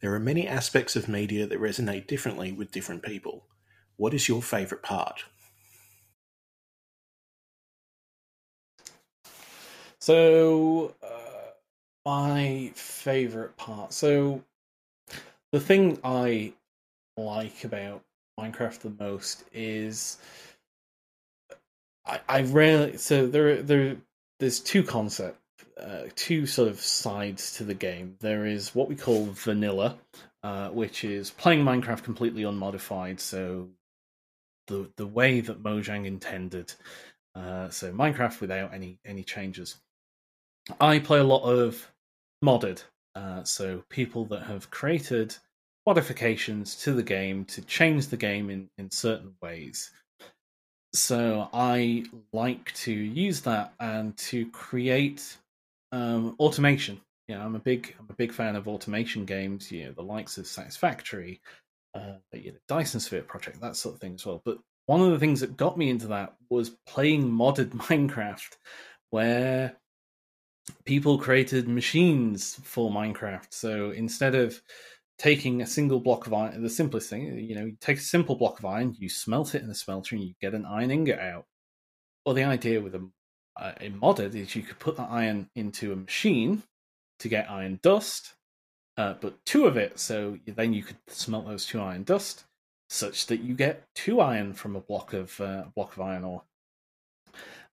There 0.00 0.14
are 0.14 0.20
many 0.20 0.46
aspects 0.46 0.96
of 0.96 1.08
media 1.08 1.46
that 1.46 1.60
resonate 1.60 2.06
differently 2.06 2.52
with 2.52 2.70
different 2.70 3.02
people. 3.02 3.44
What 4.00 4.14
is 4.14 4.30
your 4.30 4.40
favourite 4.40 4.82
part? 4.82 5.24
So, 9.98 10.94
uh, 11.02 11.50
my 12.06 12.72
favorite 12.74 13.58
part. 13.58 13.92
So, 13.92 14.42
the 15.52 15.60
thing 15.60 15.98
I 16.02 16.54
like 17.18 17.62
about 17.62 18.02
Minecraft 18.38 18.78
the 18.78 19.04
most 19.04 19.44
is 19.52 20.16
I, 22.06 22.20
I 22.26 22.40
rarely. 22.44 22.96
So 22.96 23.26
there, 23.26 23.62
there, 23.62 23.98
there's 24.38 24.60
two 24.60 24.82
concept, 24.82 25.38
uh, 25.78 26.04
two 26.16 26.46
sort 26.46 26.70
of 26.70 26.80
sides 26.80 27.52
to 27.56 27.64
the 27.64 27.74
game. 27.74 28.16
There 28.20 28.46
is 28.46 28.74
what 28.74 28.88
we 28.88 28.96
call 28.96 29.26
vanilla, 29.26 29.98
uh, 30.42 30.70
which 30.70 31.04
is 31.04 31.28
playing 31.28 31.66
Minecraft 31.66 32.02
completely 32.02 32.44
unmodified. 32.44 33.20
So 33.20 33.68
the 34.70 34.90
the 34.96 35.06
way 35.06 35.40
that 35.40 35.62
Mojang 35.62 36.06
intended. 36.06 36.72
Uh, 37.34 37.68
so 37.68 37.92
Minecraft 37.92 38.40
without 38.40 38.72
any 38.72 38.98
any 39.04 39.22
changes. 39.22 39.76
I 40.80 40.98
play 41.00 41.18
a 41.18 41.24
lot 41.24 41.42
of 41.42 41.90
modded, 42.44 42.82
uh, 43.14 43.44
so 43.44 43.82
people 43.90 44.24
that 44.26 44.44
have 44.44 44.70
created 44.70 45.36
modifications 45.86 46.76
to 46.76 46.92
the 46.92 47.02
game 47.02 47.44
to 47.46 47.62
change 47.62 48.08
the 48.08 48.16
game 48.16 48.50
in, 48.50 48.68
in 48.78 48.90
certain 48.90 49.34
ways. 49.42 49.90
So 50.92 51.48
I 51.52 52.04
like 52.32 52.72
to 52.74 52.92
use 52.92 53.40
that 53.42 53.74
and 53.80 54.16
to 54.18 54.46
create 54.50 55.36
um, 55.92 56.36
automation. 56.38 57.00
Know, 57.28 57.40
I'm 57.40 57.54
a 57.54 57.60
big 57.60 57.94
I'm 57.98 58.08
a 58.10 58.14
big 58.14 58.32
fan 58.32 58.56
of 58.56 58.66
automation 58.66 59.24
games. 59.24 59.70
You 59.70 59.86
know, 59.86 59.92
the 59.92 60.02
likes 60.02 60.36
of 60.36 60.46
Satisfactory, 60.46 61.40
uh, 61.94 62.14
you 62.32 62.52
know, 62.52 62.58
Dyson 62.68 63.00
Sphere 63.00 63.22
Project, 63.22 63.60
that 63.60 63.76
sort 63.76 63.94
of 63.94 64.00
thing 64.00 64.14
as 64.14 64.26
well. 64.26 64.42
But 64.44 64.58
one 64.86 65.00
of 65.00 65.10
the 65.10 65.18
things 65.18 65.40
that 65.40 65.56
got 65.56 65.78
me 65.78 65.90
into 65.90 66.08
that 66.08 66.34
was 66.48 66.70
playing 66.86 67.30
modded 67.30 67.70
Minecraft, 67.70 68.56
where 69.10 69.76
people 70.84 71.18
created 71.18 71.68
machines 71.68 72.58
for 72.62 72.90
Minecraft. 72.90 73.46
So 73.50 73.90
instead 73.90 74.34
of 74.34 74.60
taking 75.18 75.62
a 75.62 75.66
single 75.66 76.00
block 76.00 76.26
of 76.26 76.34
iron, 76.34 76.62
the 76.62 76.70
simplest 76.70 77.10
thing, 77.10 77.38
you 77.38 77.54
know, 77.54 77.66
you 77.66 77.76
take 77.80 77.98
a 77.98 78.02
simple 78.02 78.36
block 78.36 78.58
of 78.58 78.64
iron, 78.64 78.94
you 78.98 79.08
smelt 79.08 79.54
it 79.54 79.62
in 79.62 79.68
the 79.68 79.74
smelter, 79.74 80.14
and 80.14 80.24
you 80.24 80.34
get 80.40 80.54
an 80.54 80.64
iron 80.64 80.90
ingot 80.90 81.18
out. 81.18 81.46
Well, 82.24 82.34
the 82.34 82.44
idea 82.44 82.80
with 82.80 82.94
a, 82.94 83.08
a 83.58 83.90
modded 83.90 84.34
is 84.34 84.54
you 84.54 84.62
could 84.62 84.78
put 84.78 84.96
that 84.96 85.10
iron 85.10 85.50
into 85.54 85.92
a 85.92 85.96
machine 85.96 86.62
to 87.20 87.28
get 87.28 87.50
iron 87.50 87.78
dust, 87.82 88.34
uh, 89.00 89.14
but 89.20 89.42
two 89.46 89.66
of 89.66 89.78
it. 89.78 89.98
So 89.98 90.38
then 90.46 90.74
you 90.74 90.82
could 90.82 90.98
smelt 91.06 91.46
those 91.46 91.64
two 91.64 91.80
iron 91.80 92.04
dust, 92.04 92.44
such 92.90 93.26
that 93.26 93.40
you 93.40 93.54
get 93.54 93.86
two 93.94 94.20
iron 94.20 94.52
from 94.52 94.76
a 94.76 94.80
block 94.80 95.14
of 95.14 95.40
uh, 95.40 95.64
block 95.74 95.96
of 95.96 96.02
iron 96.02 96.24
ore. 96.24 96.42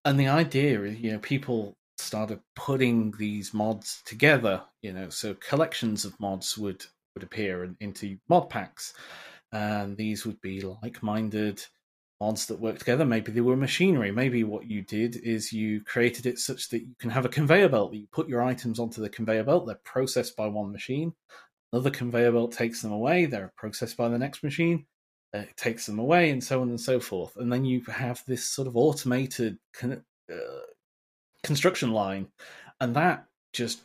And 0.06 0.18
the 0.18 0.30
idea 0.30 0.84
is, 0.84 1.00
you 1.00 1.12
know, 1.12 1.20
people 1.20 1.76
started 1.98 2.40
putting 2.56 3.12
these 3.20 3.54
mods 3.54 4.02
together. 4.06 4.62
You 4.82 4.94
know, 4.94 5.10
so 5.10 5.36
collections 5.50 6.06
of 6.06 6.18
mods 6.20 6.58
would 6.58 6.86
would 7.14 7.24
appear 7.24 7.66
in, 7.66 7.76
into 7.82 8.18
mod 8.30 8.50
packs, 8.50 8.94
and 9.52 9.98
these 9.98 10.26
would 10.26 10.40
be 10.40 10.62
like-minded 10.62 11.62
mods 12.20 12.46
that 12.48 12.60
work 12.60 12.80
together. 12.80 13.06
Maybe 13.06 13.32
they 13.32 13.42
were 13.42 13.56
machinery. 13.56 14.12
Maybe 14.12 14.44
what 14.44 14.70
you 14.70 14.82
did 14.82 15.18
is 15.18 15.54
you 15.54 15.82
created 15.84 16.26
it 16.26 16.40
such 16.40 16.70
that 16.70 16.82
you 16.82 16.96
can 17.00 17.10
have 17.10 17.26
a 17.26 17.30
conveyor 17.30 17.70
belt. 17.70 17.92
That 17.92 17.98
you 17.98 18.08
put 18.12 18.28
your 18.30 18.44
items 18.44 18.80
onto 18.80 19.02
the 19.02 19.10
conveyor 19.10 19.44
belt. 19.44 19.66
They're 19.68 19.80
processed 19.84 20.36
by 20.36 20.48
one 20.48 20.72
machine. 20.72 21.14
Another 21.74 21.90
conveyor 21.92 22.32
belt 22.32 22.52
takes 22.54 22.82
them 22.82 22.92
away. 22.92 23.26
They're 23.26 23.52
processed 23.58 23.98
by 23.98 24.10
the 24.10 24.18
next 24.18 24.44
machine. 24.44 24.86
uh, 25.36 25.40
it 25.40 25.58
takes 25.58 25.86
them 25.86 26.00
away, 26.00 26.30
and 26.32 26.44
so 26.44 26.62
on 26.62 26.70
and 26.70 26.80
so 26.80 27.00
forth. 27.00 27.36
And 27.38 27.52
then 27.52 27.66
you 27.66 27.82
have 27.90 28.24
this 28.26 28.50
sort 28.50 28.68
of 28.68 28.78
automated 28.78 29.58
con- 29.74 30.04
uh, 30.32 30.60
construction 31.44 31.92
line, 31.92 32.28
and 32.80 32.96
that 32.96 33.26
just 33.54 33.82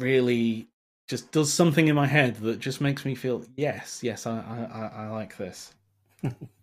really 0.00 0.68
just 1.08 1.32
does 1.32 1.52
something 1.52 1.88
in 1.88 1.94
my 1.94 2.06
head 2.06 2.36
that 2.36 2.60
just 2.60 2.80
makes 2.80 3.04
me 3.04 3.14
feel 3.14 3.44
yes, 3.56 4.00
yes, 4.02 4.26
I 4.26 4.38
I, 4.72 5.04
I 5.04 5.08
like 5.08 5.36
this. 5.36 5.74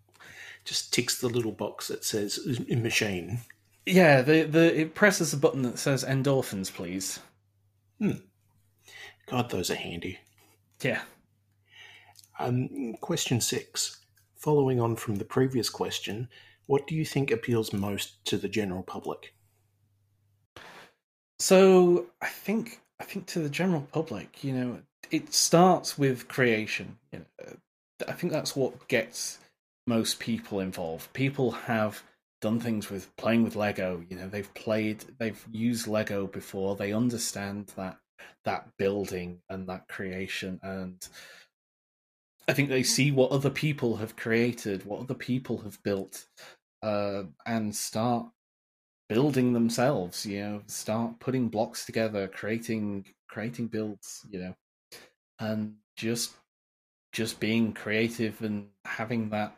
just 0.66 0.92
ticks 0.92 1.18
the 1.20 1.28
little 1.28 1.52
box 1.52 1.88
that 1.88 2.04
says 2.04 2.38
machine. 2.68 3.40
Yeah, 3.86 4.20
the 4.20 4.42
the 4.42 4.80
it 4.80 4.94
presses 4.94 5.32
a 5.32 5.36
button 5.36 5.62
that 5.62 5.78
says 5.78 6.04
endorphins, 6.04 6.72
please. 6.72 7.20
Hmm. 7.98 8.18
God, 9.26 9.50
those 9.50 9.70
are 9.70 9.76
handy. 9.76 10.18
Yeah. 10.82 11.02
Um, 12.38 12.94
question 13.00 13.40
six. 13.40 13.98
Following 14.36 14.80
on 14.80 14.96
from 14.96 15.16
the 15.16 15.24
previous 15.24 15.70
question, 15.70 16.28
what 16.66 16.86
do 16.86 16.94
you 16.94 17.04
think 17.04 17.30
appeals 17.30 17.72
most 17.72 18.24
to 18.26 18.36
the 18.36 18.48
general 18.48 18.82
public? 18.82 19.34
So 21.38 22.06
I 22.20 22.28
think 22.28 22.80
I 23.00 23.04
think 23.04 23.26
to 23.28 23.40
the 23.40 23.48
general 23.48 23.86
public, 23.92 24.42
you 24.42 24.52
know, 24.52 24.78
it 25.10 25.32
starts 25.32 25.96
with 25.96 26.28
creation. 26.28 26.98
You 27.12 27.20
know, 27.20 27.56
I 28.08 28.12
think 28.12 28.32
that's 28.32 28.56
what 28.56 28.88
gets 28.88 29.38
most 29.86 30.18
people 30.18 30.60
involved. 30.60 31.12
People 31.12 31.52
have 31.52 32.02
done 32.40 32.60
things 32.60 32.90
with 32.90 33.14
playing 33.16 33.44
with 33.44 33.56
Lego. 33.56 34.04
You 34.08 34.16
know, 34.16 34.28
they've 34.28 34.52
played, 34.54 35.04
they've 35.18 35.42
used 35.50 35.86
Lego 35.86 36.26
before. 36.26 36.76
They 36.76 36.92
understand 36.92 37.72
that 37.76 37.98
that 38.44 38.68
building 38.78 39.40
and 39.50 39.68
that 39.68 39.88
creation, 39.88 40.60
and 40.62 41.06
I 42.48 42.52
think 42.52 42.68
they 42.68 42.82
see 42.82 43.10
what 43.10 43.32
other 43.32 43.50
people 43.50 43.96
have 43.96 44.16
created, 44.16 44.84
what 44.84 45.00
other 45.00 45.14
people 45.14 45.58
have 45.58 45.82
built, 45.82 46.26
uh, 46.82 47.24
and 47.44 47.74
start 47.74 48.26
building 49.08 49.52
themselves. 49.52 50.24
You 50.24 50.40
know, 50.40 50.62
start 50.66 51.18
putting 51.20 51.48
blocks 51.48 51.84
together, 51.84 52.28
creating 52.28 53.06
creating 53.28 53.68
builds. 53.68 54.24
You 54.30 54.40
know, 54.40 54.54
and 55.40 55.74
just 55.96 56.34
just 57.12 57.40
being 57.40 57.72
creative 57.72 58.42
and 58.42 58.68
having 58.84 59.30
that 59.30 59.56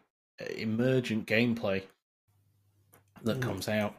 emergent 0.57 1.27
gameplay 1.27 1.83
that 3.23 3.39
mm. 3.39 3.43
comes 3.43 3.69
out. 3.69 3.95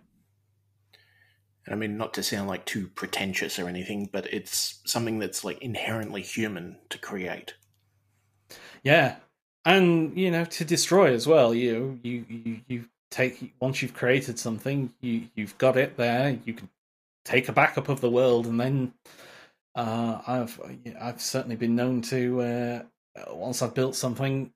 And 1.66 1.76
I 1.76 1.78
mean, 1.78 1.98
not 1.98 2.14
to 2.16 2.24
sound 2.24 2.48
like 2.48 2.66
too 2.66 2.88
pretentious 2.96 3.60
or 3.60 3.68
anything, 3.68 4.10
but 4.12 4.32
it's 4.34 4.80
something 4.86 5.20
that's 5.20 5.44
like 5.44 5.62
inherently 5.62 6.22
human 6.22 6.78
to 6.90 6.98
create. 6.98 7.54
Yeah, 8.84 9.18
and 9.66 10.18
you 10.18 10.32
know 10.32 10.46
to 10.46 10.66
destroy 10.66 11.14
as 11.14 11.28
well. 11.28 11.54
You 11.54 12.00
you 12.02 12.26
you 12.28 12.62
you 12.68 12.86
take 13.12 13.54
once 13.60 13.82
you've 13.82 13.94
created 13.94 14.40
something, 14.40 14.94
you 15.02 15.24
you've 15.36 15.58
got 15.58 15.78
it 15.78 15.98
there. 15.98 16.40
You 16.46 16.54
can 16.54 16.70
take 17.26 17.50
a 17.50 17.54
backup 17.54 17.90
of 17.90 18.02
the 18.02 18.10
world, 18.10 18.48
and 18.48 18.60
then 18.60 18.94
uh, 19.76 20.22
I've 20.26 20.60
I've 21.00 21.22
certainly 21.22 21.56
been 21.56 21.76
known 21.76 22.02
to 22.04 22.42
uh, 22.42 22.82
once 23.34 23.62
I've 23.62 23.76
built 23.76 23.96
something, 23.96 24.52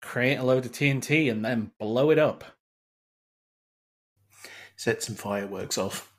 create 0.00 0.36
a 0.36 0.42
load 0.42 0.64
of 0.64 0.72
TNT 0.72 1.30
and 1.30 1.44
then 1.44 1.72
blow 1.78 2.10
it 2.10 2.18
up. 2.18 2.44
Set 4.76 5.02
some 5.02 5.16
fireworks 5.16 5.76
off. 5.76 6.12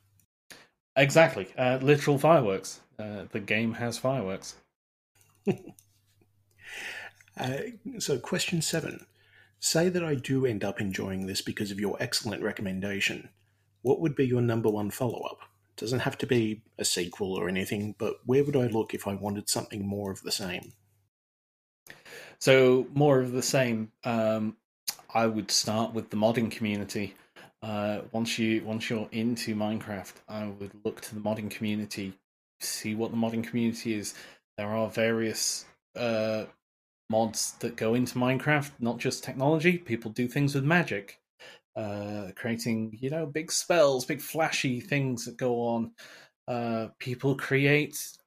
Exactly, 0.96 1.48
uh, 1.58 1.80
literal 1.82 2.18
fireworks. 2.18 2.82
Uh, 2.98 3.24
the 3.32 3.40
game 3.40 3.74
has 3.74 3.98
fireworks. 3.98 4.56
uh, 7.40 7.58
so, 8.00 8.20
question 8.20 8.62
seven. 8.62 9.06
Say 9.60 9.90
that 9.90 10.04
I 10.04 10.16
do 10.16 10.46
end 10.46 10.64
up 10.64 10.82
enjoying 10.82 11.26
this 11.26 11.42
because 11.42 11.72
of 11.72 11.80
your 11.80 11.96
excellent 12.00 12.44
recommendation. 12.44 13.30
What 13.82 14.02
would 14.02 14.16
be 14.16 14.28
your 14.28 14.42
number 14.42 14.70
one 14.70 14.92
follow 14.92 15.22
up? 15.22 15.40
Doesn't 15.78 16.00
have 16.00 16.18
to 16.18 16.28
be 16.28 16.62
a 16.78 16.84
sequel 16.84 17.34
or 17.34 17.48
anything, 17.48 17.96
but 17.98 18.20
where 18.26 18.44
would 18.44 18.58
I 18.58 18.68
look 18.68 18.94
if 18.94 19.08
I 19.08 19.14
wanted 19.14 19.50
something 19.50 19.86
more 19.86 20.12
of 20.12 20.24
the 20.24 20.32
same? 20.32 20.74
So 22.40 22.88
more 22.94 23.20
of 23.20 23.32
the 23.32 23.42
same. 23.42 23.92
Um, 24.04 24.56
I 25.14 25.26
would 25.26 25.52
start 25.52 25.94
with 25.94 26.10
the 26.10 26.18
modding 26.18 26.52
community. 26.52 27.16
Uh, 27.62 28.02
once 28.12 28.40
you 28.40 28.64
once 28.64 28.90
you're 28.90 29.10
into 29.12 29.56
Minecraft, 29.56 30.14
I 30.30 30.48
would 30.48 30.72
look 30.86 31.02
to 31.02 31.16
the 31.16 31.22
modding 31.22 31.52
community, 31.52 32.14
see 32.62 32.96
what 32.96 33.12
the 33.12 33.18
modding 33.18 33.44
community 33.44 33.94
is. 33.96 34.14
There 34.58 34.70
are 34.70 34.90
various 34.90 35.66
uh, 35.96 36.46
mods 37.10 37.54
that 37.60 37.76
go 37.76 37.96
into 37.96 38.18
Minecraft, 38.18 38.72
not 38.80 38.98
just 38.98 39.24
technology. 39.24 39.78
People 39.78 40.12
do 40.12 40.28
things 40.28 40.56
with 40.56 40.64
magic, 40.64 41.20
uh, 41.76 42.28
creating 42.36 42.98
you 43.02 43.10
know 43.10 43.26
big 43.26 43.52
spells, 43.52 44.06
big 44.06 44.22
flashy 44.22 44.80
things 44.80 45.26
that 45.26 45.36
go 45.36 45.60
on. 45.62 45.92
Uh, 46.48 46.88
people 47.00 47.36
create 47.36 48.18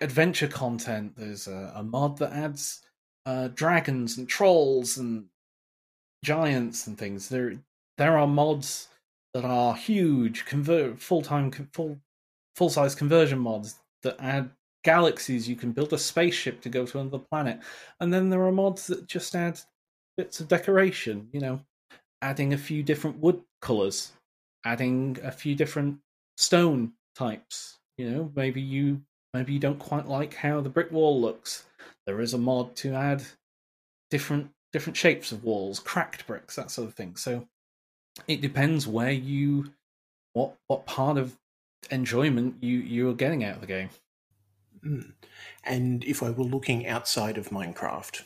adventure 0.00 0.48
content. 0.48 1.12
There's 1.16 1.46
a, 1.46 1.72
a 1.76 1.82
mod 1.84 2.18
that 2.18 2.32
adds 2.32 2.82
uh, 3.26 3.48
dragons 3.48 4.18
and 4.18 4.28
trolls 4.28 4.98
and 4.98 5.26
giants 6.24 6.86
and 6.86 6.98
things. 6.98 7.28
There 7.28 7.56
there 7.98 8.16
are 8.18 8.26
mods 8.26 8.88
that 9.34 9.44
are 9.44 9.74
huge, 9.74 10.44
convert 10.44 11.00
full 11.00 11.22
time 11.22 11.50
full 11.72 11.98
full 12.56 12.70
size 12.70 12.94
conversion 12.94 13.38
mods 13.38 13.76
that 14.02 14.16
add 14.20 14.50
galaxies. 14.84 15.48
You 15.48 15.56
can 15.56 15.72
build 15.72 15.92
a 15.92 15.98
spaceship 15.98 16.60
to 16.62 16.68
go 16.68 16.86
to 16.86 17.00
another 17.00 17.18
planet, 17.18 17.60
and 18.00 18.12
then 18.12 18.30
there 18.30 18.42
are 18.44 18.52
mods 18.52 18.86
that 18.88 19.06
just 19.06 19.34
add 19.34 19.60
bits 20.16 20.40
of 20.40 20.48
decoration. 20.48 21.28
You 21.32 21.40
know, 21.40 21.60
adding 22.22 22.52
a 22.52 22.58
few 22.58 22.82
different 22.82 23.18
wood 23.18 23.40
colors, 23.60 24.12
adding 24.64 25.18
a 25.22 25.30
few 25.30 25.54
different 25.54 25.98
stone 26.36 26.92
types. 27.14 27.78
You 27.98 28.10
know, 28.10 28.32
maybe 28.34 28.60
you 28.60 29.02
maybe 29.34 29.52
you 29.52 29.58
don't 29.58 29.78
quite 29.78 30.08
like 30.08 30.34
how 30.34 30.60
the 30.60 30.70
brick 30.70 30.90
wall 30.90 31.20
looks 31.20 31.64
there 32.10 32.20
is 32.20 32.34
a 32.34 32.38
mod 32.38 32.74
to 32.74 32.92
add 32.92 33.22
different 34.10 34.50
different 34.72 34.96
shapes 34.96 35.30
of 35.30 35.44
walls, 35.44 35.78
cracked 35.78 36.26
bricks, 36.26 36.56
that 36.56 36.68
sort 36.68 36.88
of 36.88 36.94
thing. 36.94 37.14
So 37.14 37.46
it 38.26 38.40
depends 38.40 38.84
where 38.84 39.12
you 39.12 39.70
what 40.32 40.56
what 40.66 40.86
part 40.86 41.18
of 41.18 41.38
enjoyment 41.88 42.56
you 42.60 42.78
you're 42.78 43.14
getting 43.14 43.44
out 43.44 43.54
of 43.54 43.60
the 43.60 43.68
game. 43.68 43.90
Mm. 44.84 45.12
And 45.62 46.02
if 46.02 46.20
I 46.20 46.30
were 46.30 46.42
looking 46.42 46.84
outside 46.84 47.38
of 47.38 47.50
Minecraft, 47.50 48.24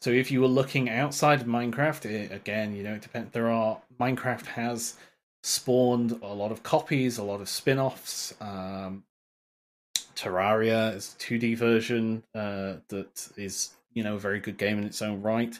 so 0.00 0.08
if 0.08 0.30
you 0.30 0.40
were 0.40 0.46
looking 0.46 0.88
outside 0.88 1.42
of 1.42 1.46
Minecraft, 1.46 2.06
it, 2.06 2.32
again, 2.32 2.74
you 2.74 2.82
know, 2.82 2.94
it 2.94 3.02
depends. 3.02 3.32
There 3.32 3.50
are 3.50 3.82
Minecraft 4.00 4.46
has 4.46 4.96
spawned 5.42 6.12
a 6.22 6.32
lot 6.32 6.52
of 6.52 6.62
copies, 6.62 7.18
a 7.18 7.22
lot 7.22 7.42
of 7.42 7.50
spin-offs. 7.50 8.32
Um, 8.40 9.04
Terraria 10.14 10.94
is 10.94 11.14
a 11.14 11.22
2D 11.22 11.56
version 11.56 12.22
uh, 12.34 12.76
that 12.88 13.28
is, 13.36 13.70
you 13.92 14.02
know, 14.02 14.16
a 14.16 14.20
very 14.20 14.40
good 14.40 14.58
game 14.58 14.78
in 14.78 14.84
its 14.84 15.02
own 15.02 15.22
right. 15.22 15.58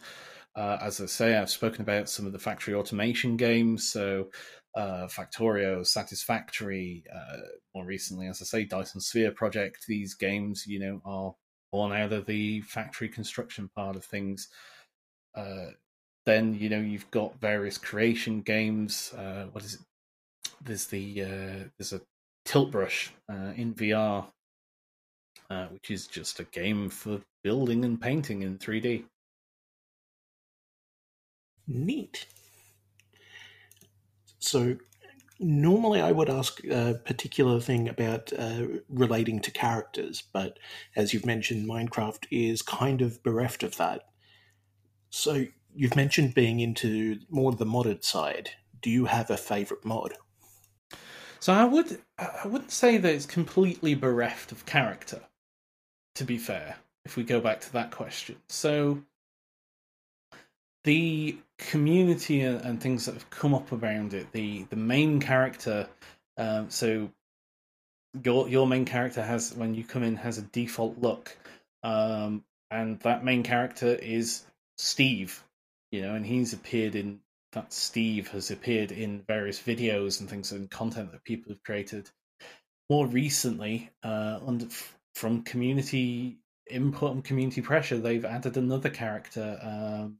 Uh, 0.56 0.78
as 0.80 1.00
I 1.00 1.06
say, 1.06 1.36
I've 1.36 1.50
spoken 1.50 1.82
about 1.82 2.08
some 2.08 2.26
of 2.26 2.32
the 2.32 2.38
factory 2.38 2.74
automation 2.74 3.36
games. 3.36 3.88
So, 3.88 4.30
uh, 4.76 5.06
Factorio, 5.06 5.84
Satisfactory, 5.86 7.04
uh, 7.12 7.38
more 7.74 7.84
recently, 7.84 8.28
as 8.28 8.40
I 8.40 8.44
say, 8.44 8.64
Dyson 8.64 9.00
Sphere 9.00 9.32
Project. 9.32 9.84
These 9.86 10.14
games, 10.14 10.64
you 10.66 10.78
know, 10.78 11.00
are 11.04 11.34
born 11.72 11.92
out 11.92 12.12
of 12.12 12.26
the 12.26 12.60
factory 12.62 13.08
construction 13.08 13.68
part 13.74 13.96
of 13.96 14.04
things. 14.04 14.48
Uh, 15.34 15.66
then, 16.26 16.54
you 16.54 16.68
know, 16.68 16.80
you've 16.80 17.10
got 17.10 17.40
various 17.40 17.78
creation 17.78 18.40
games. 18.40 19.12
Uh, 19.16 19.46
what 19.52 19.64
is 19.64 19.74
it? 19.74 19.80
There's 20.62 20.86
the 20.86 21.22
uh, 21.22 21.68
there's 21.76 21.92
a 21.92 22.00
tilt 22.44 22.70
brush 22.70 23.12
in 23.28 23.74
VR 23.74 24.26
uh, 25.50 25.66
which 25.66 25.90
is 25.90 26.06
just 26.06 26.40
a 26.40 26.44
game 26.44 26.88
for 26.88 27.20
building 27.42 27.84
and 27.84 28.00
painting 28.00 28.42
in 28.42 28.58
3D. 28.58 29.04
Neat. 31.66 32.26
So, 34.38 34.76
normally 35.40 36.00
I 36.00 36.12
would 36.12 36.28
ask 36.28 36.62
a 36.64 37.00
particular 37.04 37.60
thing 37.60 37.88
about 37.88 38.32
uh, 38.38 38.66
relating 38.88 39.40
to 39.40 39.50
characters, 39.50 40.22
but 40.32 40.58
as 40.96 41.12
you've 41.12 41.26
mentioned, 41.26 41.68
Minecraft 41.68 42.26
is 42.30 42.62
kind 42.62 43.00
of 43.00 43.22
bereft 43.22 43.62
of 43.62 43.76
that. 43.78 44.02
So, 45.10 45.46
you've 45.74 45.96
mentioned 45.96 46.34
being 46.34 46.60
into 46.60 47.18
more 47.30 47.52
the 47.52 47.66
modded 47.66 48.04
side. 48.04 48.50
Do 48.82 48.90
you 48.90 49.06
have 49.06 49.30
a 49.30 49.36
favorite 49.36 49.84
mod? 49.84 50.14
So 51.44 51.52
I 51.52 51.64
would 51.64 51.98
I 52.18 52.46
wouldn't 52.46 52.70
say 52.70 52.96
that 52.96 53.14
it's 53.14 53.26
completely 53.26 53.94
bereft 53.94 54.50
of 54.50 54.64
character 54.64 55.20
to 56.14 56.24
be 56.24 56.38
fair, 56.38 56.76
if 57.04 57.16
we 57.16 57.24
go 57.24 57.40
back 57.40 57.60
to 57.60 57.72
that 57.74 57.90
question. 57.90 58.36
So 58.48 59.02
the 60.84 61.36
community 61.58 62.42
and 62.42 62.80
things 62.80 63.06
that 63.06 63.14
have 63.14 63.30
come 63.30 63.54
up 63.54 63.72
around 63.72 64.14
it, 64.14 64.30
the 64.32 64.64
the 64.70 64.76
main 64.76 65.20
character, 65.20 65.88
um, 66.36 66.70
so 66.70 67.10
your 68.22 68.48
your 68.48 68.66
main 68.66 68.84
character 68.84 69.22
has 69.22 69.54
when 69.54 69.74
you 69.74 69.84
come 69.84 70.02
in 70.02 70.16
has 70.16 70.38
a 70.38 70.42
default 70.42 70.98
look. 70.98 71.36
Um, 71.82 72.44
and 72.70 72.98
that 73.00 73.24
main 73.24 73.42
character 73.42 73.94
is 73.94 74.44
Steve. 74.78 75.42
You 75.90 76.02
know, 76.02 76.14
and 76.14 76.26
he's 76.26 76.52
appeared 76.52 76.94
in 76.96 77.20
that 77.52 77.72
Steve 77.72 78.28
has 78.28 78.50
appeared 78.50 78.90
in 78.90 79.22
various 79.28 79.60
videos 79.60 80.20
and 80.20 80.28
things 80.28 80.52
and 80.52 80.70
content 80.70 81.12
that 81.12 81.24
people 81.24 81.52
have 81.52 81.62
created. 81.62 82.10
More 82.90 83.06
recently, 83.06 83.90
uh, 84.02 84.40
under 84.44 84.66
from 85.14 85.42
community 85.42 86.38
input 86.70 87.12
and 87.12 87.24
community 87.24 87.60
pressure, 87.60 87.98
they've 87.98 88.24
added 88.24 88.56
another 88.56 88.90
character, 88.90 89.58
um, 89.62 90.18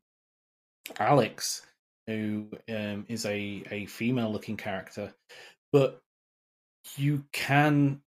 Alex, 0.99 1.67
who 2.07 2.47
um, 2.69 3.07
is 3.09 3.25
a 3.27 3.63
a 3.71 3.87
female 3.87 4.31
looking 4.31 4.57
character, 4.57 5.13
but 5.73 6.03
you 6.97 7.25
can, 7.33 8.01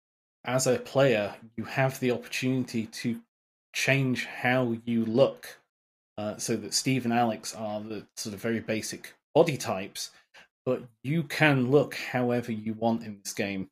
as 0.43 0.67
a 0.67 0.77
player, 0.77 1.33
you 1.55 1.63
have 1.63 1.99
the 1.99 2.11
opportunity 2.11 2.87
to 2.87 3.19
change 3.73 4.25
how 4.25 4.75
you 4.85 5.05
look. 5.05 5.59
Uh, 6.17 6.37
so 6.37 6.55
that 6.55 6.73
Steve 6.73 7.03
and 7.03 7.13
Alex 7.13 7.53
are 7.55 7.81
the 7.81 8.07
sort 8.15 8.33
of 8.33 8.41
very 8.41 8.61
basic 8.61 9.13
body 9.33 9.57
types, 9.57 10.11
but 10.65 10.81
you 11.03 11.23
can 11.23 11.69
look 11.69 11.93
however 11.93 12.53
you 12.53 12.73
want 12.73 13.03
in 13.03 13.19
this 13.21 13.33
game. 13.33 13.69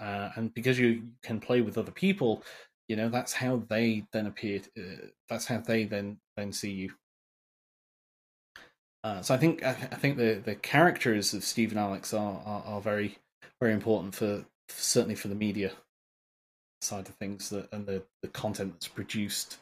Uh, 0.00 0.30
and 0.36 0.52
because 0.54 0.78
you 0.78 1.02
can 1.22 1.40
play 1.40 1.60
with 1.60 1.78
other 1.78 1.92
people, 1.92 2.42
you 2.88 2.96
know 2.96 3.08
that's 3.08 3.32
how 3.32 3.62
they 3.68 4.04
then 4.12 4.26
appear. 4.26 4.60
Uh, 4.76 5.06
that's 5.28 5.46
how 5.46 5.58
they 5.58 5.84
then 5.84 6.18
then 6.36 6.52
see 6.52 6.70
you. 6.70 6.92
Uh, 9.04 9.20
so 9.20 9.34
I 9.34 9.38
think 9.38 9.64
I, 9.64 9.72
think 9.72 10.16
the 10.16 10.40
the 10.44 10.54
characters 10.54 11.34
of 11.34 11.44
Steve 11.44 11.70
and 11.70 11.80
Alex 11.80 12.14
are, 12.14 12.40
are, 12.44 12.62
are 12.64 12.80
very 12.80 13.18
very 13.60 13.72
important 13.72 14.14
for 14.14 14.44
certainly 14.68 15.14
for 15.14 15.28
the 15.28 15.34
media 15.34 15.72
side 16.80 17.08
of 17.08 17.14
things 17.16 17.50
that 17.50 17.72
and 17.72 17.86
the, 17.86 18.02
the 18.22 18.28
content 18.28 18.72
that's 18.74 18.88
produced 18.88 19.58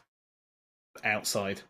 outside. 1.03 1.61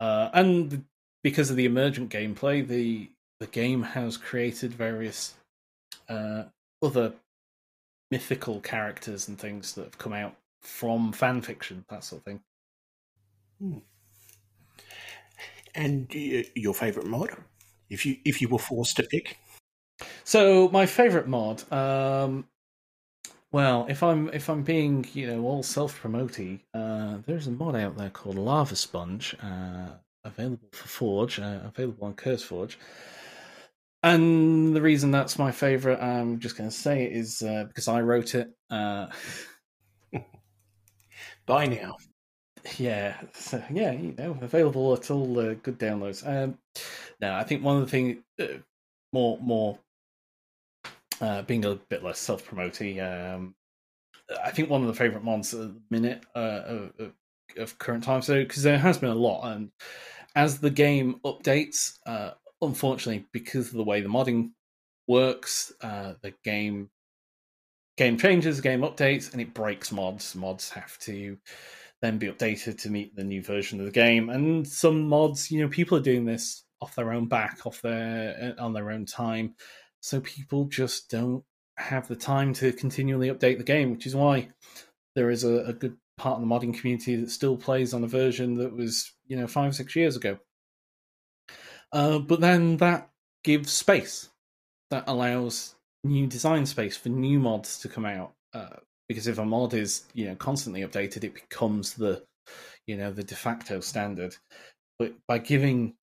Uh, 0.00 0.30
and 0.32 0.84
because 1.22 1.50
of 1.50 1.56
the 1.56 1.64
emergent 1.64 2.10
gameplay, 2.10 2.66
the 2.66 3.10
the 3.40 3.46
game 3.46 3.82
has 3.82 4.16
created 4.16 4.72
various 4.72 5.34
uh, 6.08 6.44
other 6.82 7.12
mythical 8.10 8.60
characters 8.60 9.28
and 9.28 9.38
things 9.38 9.74
that 9.74 9.84
have 9.84 9.98
come 9.98 10.12
out 10.12 10.34
from 10.60 11.12
fan 11.12 11.40
fiction, 11.40 11.84
that 11.88 12.04
sort 12.04 12.20
of 12.20 12.24
thing. 12.24 12.40
Hmm. 13.60 13.78
And 15.74 16.12
your 16.54 16.74
favorite 16.74 17.06
mod, 17.06 17.30
if 17.88 18.04
you 18.04 18.16
if 18.24 18.40
you 18.40 18.48
were 18.48 18.58
forced 18.58 18.96
to 18.96 19.02
pick. 19.04 19.38
So 20.24 20.68
my 20.70 20.86
favorite 20.86 21.28
mod, 21.28 21.70
um, 21.72 22.46
well, 23.52 23.86
if 23.88 24.02
I'm 24.02 24.28
if 24.30 24.48
I'm 24.48 24.62
being 24.62 25.06
you 25.12 25.26
know 25.26 25.44
all 25.44 25.62
self 25.62 26.00
promoty, 26.00 26.64
uh, 26.74 27.18
there's 27.26 27.46
a 27.46 27.50
mod 27.50 27.76
out 27.76 27.96
there 27.96 28.10
called 28.10 28.36
Lava 28.36 28.76
Sponge, 28.76 29.36
uh, 29.42 29.90
available 30.24 30.68
for 30.72 30.88
Forge, 30.88 31.38
uh, 31.38 31.60
available 31.64 32.06
on 32.06 32.14
CurseForge. 32.14 32.76
And 34.02 34.76
the 34.76 34.82
reason 34.82 35.10
that's 35.10 35.38
my 35.38 35.50
favorite, 35.50 36.00
I'm 36.00 36.38
just 36.38 36.56
going 36.56 36.70
to 36.70 36.76
say 36.76 37.04
it, 37.04 37.12
is 37.12 37.42
uh, 37.42 37.64
because 37.66 37.88
I 37.88 38.00
wrote 38.00 38.34
it. 38.34 38.50
Uh, 38.70 39.08
Buy 41.46 41.66
now. 41.66 41.96
Yeah, 42.76 43.16
so, 43.34 43.62
yeah, 43.70 43.92
you 43.92 44.14
know, 44.18 44.36
available 44.40 44.92
at 44.92 45.10
all 45.10 45.38
uh, 45.38 45.54
good 45.54 45.78
downloads. 45.78 46.26
Um, 46.26 46.58
now, 47.20 47.36
I 47.36 47.44
think 47.44 47.62
one 47.62 47.76
of 47.76 47.82
the 47.82 47.90
things 47.90 48.18
uh, 48.40 48.58
more 49.12 49.38
more 49.40 49.78
uh, 51.20 51.42
being 51.42 51.64
a 51.64 51.74
bit 51.74 52.04
less 52.04 52.18
self 52.18 52.44
promoting, 52.44 53.00
um, 53.00 53.54
I 54.44 54.50
think 54.50 54.70
one 54.70 54.82
of 54.82 54.88
the 54.88 54.94
favorite 54.94 55.24
mods 55.24 55.54
at 55.54 55.60
the 55.60 55.80
minute 55.90 56.24
uh, 56.34 56.62
of, 56.98 57.12
of, 57.56 57.78
current 57.78 58.04
time. 58.04 58.22
So 58.22 58.42
because 58.42 58.62
there 58.62 58.78
has 58.78 58.98
been 58.98 59.10
a 59.10 59.14
lot, 59.14 59.50
and 59.52 59.70
as 60.36 60.58
the 60.58 60.70
game 60.70 61.20
updates, 61.24 61.94
uh, 62.06 62.32
unfortunately, 62.60 63.26
because 63.32 63.68
of 63.68 63.74
the 63.74 63.84
way 63.84 64.00
the 64.00 64.08
modding 64.08 64.50
works, 65.06 65.72
uh, 65.80 66.14
the 66.22 66.34
game 66.44 66.90
game 67.96 68.16
changes, 68.16 68.60
game 68.60 68.82
updates, 68.82 69.32
and 69.32 69.40
it 69.40 69.54
breaks 69.54 69.90
mods. 69.90 70.34
Mods 70.36 70.70
have 70.70 70.96
to 71.00 71.36
then 72.00 72.16
be 72.18 72.28
updated 72.28 72.80
to 72.80 72.90
meet 72.90 73.14
the 73.16 73.24
new 73.24 73.42
version 73.42 73.80
of 73.80 73.86
the 73.86 73.92
game. 73.92 74.30
And 74.30 74.66
some 74.66 75.08
mods, 75.08 75.50
you 75.50 75.60
know, 75.60 75.68
people 75.68 75.98
are 75.98 76.02
doing 76.02 76.24
this 76.24 76.64
off 76.80 76.94
their 76.94 77.12
own 77.12 77.26
back, 77.26 77.66
off 77.66 77.82
their 77.82 78.54
uh, 78.58 78.62
on 78.62 78.72
their 78.72 78.90
own 78.90 79.04
time. 79.04 79.54
So 80.00 80.20
people 80.20 80.66
just 80.66 81.10
don't 81.10 81.42
have 81.76 82.06
the 82.08 82.16
time 82.16 82.52
to 82.54 82.72
continually 82.72 83.28
update 83.28 83.58
the 83.58 83.64
game, 83.64 83.90
which 83.90 84.06
is 84.06 84.14
why 84.14 84.48
there 85.14 85.30
is 85.30 85.44
a, 85.44 85.64
a 85.64 85.72
good 85.72 85.96
part 86.16 86.40
of 86.40 86.40
the 86.40 86.54
modding 86.54 86.76
community 86.76 87.16
that 87.16 87.30
still 87.30 87.56
plays 87.56 87.94
on 87.94 88.04
a 88.04 88.08
version 88.08 88.54
that 88.54 88.74
was, 88.74 89.12
you 89.26 89.36
know, 89.36 89.46
five 89.46 89.74
six 89.74 89.96
years 89.96 90.16
ago. 90.16 90.38
Uh, 91.92 92.18
but 92.18 92.40
then 92.40 92.76
that 92.78 93.08
gives 93.44 93.72
space 93.72 94.28
that 94.90 95.04
allows 95.06 95.74
new 96.04 96.26
design 96.26 96.66
space 96.66 96.96
for 96.96 97.08
new 97.08 97.38
mods 97.38 97.80
to 97.80 97.88
come 97.88 98.04
out. 98.04 98.32
Uh, 98.52 98.76
because 99.08 99.26
if 99.26 99.38
a 99.38 99.44
mod 99.44 99.74
is 99.74 100.04
you 100.14 100.26
know 100.26 100.34
constantly 100.36 100.82
updated, 100.82 101.24
it 101.24 101.34
becomes 101.34 101.94
the 101.94 102.22
you 102.86 102.96
know 102.96 103.12
the 103.12 103.22
de 103.22 103.34
facto 103.34 103.80
standard. 103.80 104.36
But 104.98 105.14
by 105.26 105.38
giving 105.38 105.94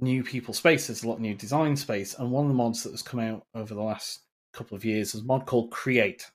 new 0.00 0.22
people 0.22 0.54
space, 0.54 0.86
there's 0.86 1.02
a 1.02 1.08
lot 1.08 1.14
of 1.14 1.20
new 1.20 1.34
design 1.34 1.76
space. 1.76 2.14
And 2.14 2.30
one 2.30 2.44
of 2.44 2.48
the 2.48 2.54
mods 2.54 2.82
that 2.82 2.90
has 2.90 3.02
come 3.02 3.20
out 3.20 3.42
over 3.54 3.74
the 3.74 3.82
last 3.82 4.20
couple 4.52 4.76
of 4.76 4.84
years 4.84 5.14
is 5.14 5.22
a 5.22 5.24
mod 5.24 5.46
called 5.46 5.70
Create. 5.70 6.26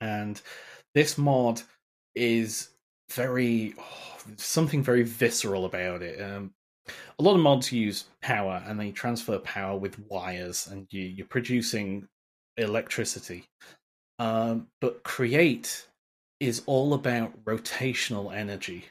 And 0.00 0.40
this 0.94 1.18
mod 1.18 1.60
is 2.14 2.70
very 3.10 3.74
oh, 3.78 4.16
something 4.36 4.82
very 4.82 5.02
visceral 5.02 5.66
about 5.66 6.02
it. 6.02 6.20
Um, 6.20 6.52
a 7.18 7.22
lot 7.22 7.34
of 7.34 7.40
mods 7.40 7.72
use 7.72 8.04
power 8.20 8.62
and 8.66 8.78
they 8.78 8.90
transfer 8.90 9.38
power 9.38 9.76
with 9.78 9.98
wires, 10.08 10.68
and 10.70 10.86
you, 10.90 11.02
you're 11.02 11.26
producing 11.26 12.08
electricity. 12.56 13.44
Um, 14.18 14.68
but 14.80 15.02
create 15.02 15.86
is 16.40 16.62
all 16.66 16.94
about 16.94 17.44
rotational 17.44 18.34
energy. 18.34 18.86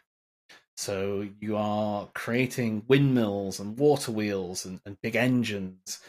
So 0.78 1.28
you 1.42 1.58
are 1.58 2.08
creating 2.14 2.84
windmills 2.88 3.60
and 3.60 3.78
water 3.78 4.12
wheels 4.12 4.66
and, 4.66 4.80
and 4.86 5.02
big 5.02 5.16
engines, 5.16 6.00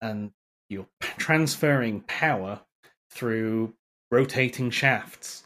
and 0.00 0.30
you're 0.68 0.86
transferring 1.00 2.02
power 2.02 2.60
through 3.10 3.74
rotating 4.10 4.70
shafts. 4.70 5.44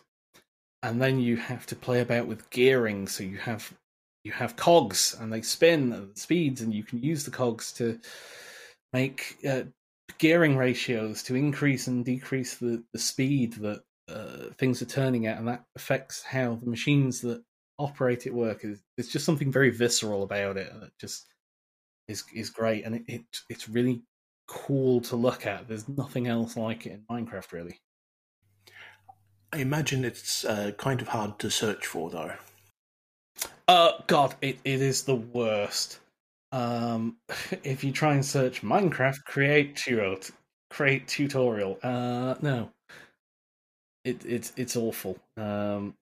And 0.82 1.00
then 1.00 1.18
you 1.18 1.36
have 1.38 1.64
to 1.66 1.76
play 1.76 2.00
about 2.00 2.26
with 2.26 2.50
gearing, 2.50 3.08
so 3.08 3.24
you 3.24 3.38
have 3.38 3.72
you 4.24 4.32
have 4.32 4.56
cogs 4.56 5.14
and 5.20 5.32
they 5.32 5.42
spin 5.42 5.92
at 5.92 6.18
speeds, 6.18 6.62
and 6.62 6.74
you 6.74 6.82
can 6.82 7.02
use 7.02 7.24
the 7.24 7.30
cogs 7.30 7.72
to 7.74 8.00
make 8.92 9.36
uh, 9.48 9.62
gearing 10.18 10.56
ratios 10.56 11.22
to 11.24 11.34
increase 11.34 11.86
and 11.86 12.04
decrease 12.04 12.56
the, 12.56 12.82
the 12.92 12.98
speed 12.98 13.54
that 13.54 13.82
uh, 14.08 14.50
things 14.58 14.82
are 14.82 14.86
turning 14.86 15.26
at, 15.26 15.38
and 15.38 15.46
that 15.48 15.64
affects 15.76 16.22
how 16.22 16.54
the 16.56 16.70
machines 16.70 17.20
that 17.20 17.42
operate 17.78 18.26
it 18.26 18.34
work. 18.34 18.64
It's 18.96 19.12
just 19.12 19.24
something 19.24 19.52
very 19.52 19.70
visceral 19.70 20.22
about 20.22 20.56
it, 20.56 20.72
and 20.72 20.82
it 20.82 20.92
just 20.98 21.26
is 22.08 22.24
is 22.34 22.50
great, 22.50 22.84
and 22.84 22.96
it, 22.96 23.02
it 23.06 23.22
it's 23.48 23.68
really 23.68 24.02
cool 24.46 25.00
to 25.02 25.16
look 25.16 25.46
at. 25.46 25.68
There's 25.68 25.88
nothing 25.88 26.26
else 26.26 26.56
like 26.56 26.86
it 26.86 26.92
in 26.92 27.04
Minecraft, 27.10 27.52
really. 27.52 27.80
I 29.52 29.58
imagine 29.58 30.04
it's 30.04 30.44
uh, 30.44 30.72
kind 30.78 31.00
of 31.00 31.08
hard 31.08 31.38
to 31.38 31.50
search 31.50 31.86
for, 31.86 32.10
though. 32.10 32.32
Uh, 33.66 33.92
God, 34.06 34.34
it, 34.40 34.58
it 34.64 34.80
is 34.82 35.04
the 35.04 35.14
worst. 35.14 36.00
Um, 36.52 37.16
if 37.64 37.82
you 37.84 37.92
try 37.92 38.14
and 38.14 38.24
search 38.24 38.62
Minecraft, 38.62 39.24
create 39.24 39.76
tutorial, 39.76 40.20
create 40.70 41.08
tutorial. 41.08 41.78
Uh, 41.82 42.34
no, 42.42 42.70
it 44.04 44.24
it's 44.24 44.52
it's 44.56 44.76
awful. 44.76 45.18
Um, 45.36 45.94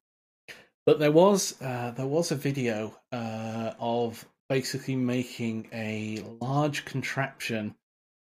but 0.85 0.99
there 0.99 1.12
was 1.12 1.61
uh, 1.62 1.93
there 1.93 2.07
was 2.07 2.33
a 2.33 2.37
video 2.37 2.97
uh, 3.12 3.72
of 3.78 4.26
basically 4.49 4.97
making 4.97 5.68
a 5.72 6.22
large 6.41 6.85
contraption 6.85 7.74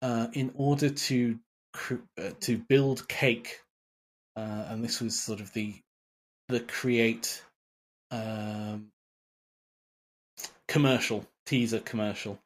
uh, 0.01 0.27
in 0.33 0.51
order 0.55 0.89
to 0.89 1.39
uh, 1.91 2.29
to 2.41 2.57
build 2.69 3.07
cake, 3.07 3.59
uh, 4.35 4.65
and 4.69 4.83
this 4.83 5.01
was 5.01 5.19
sort 5.19 5.41
of 5.41 5.51
the 5.53 5.73
the 6.49 6.59
create 6.59 7.41
um, 8.11 8.91
commercial 10.73 11.23
teaser 11.45 11.77
commercial, 11.77 12.39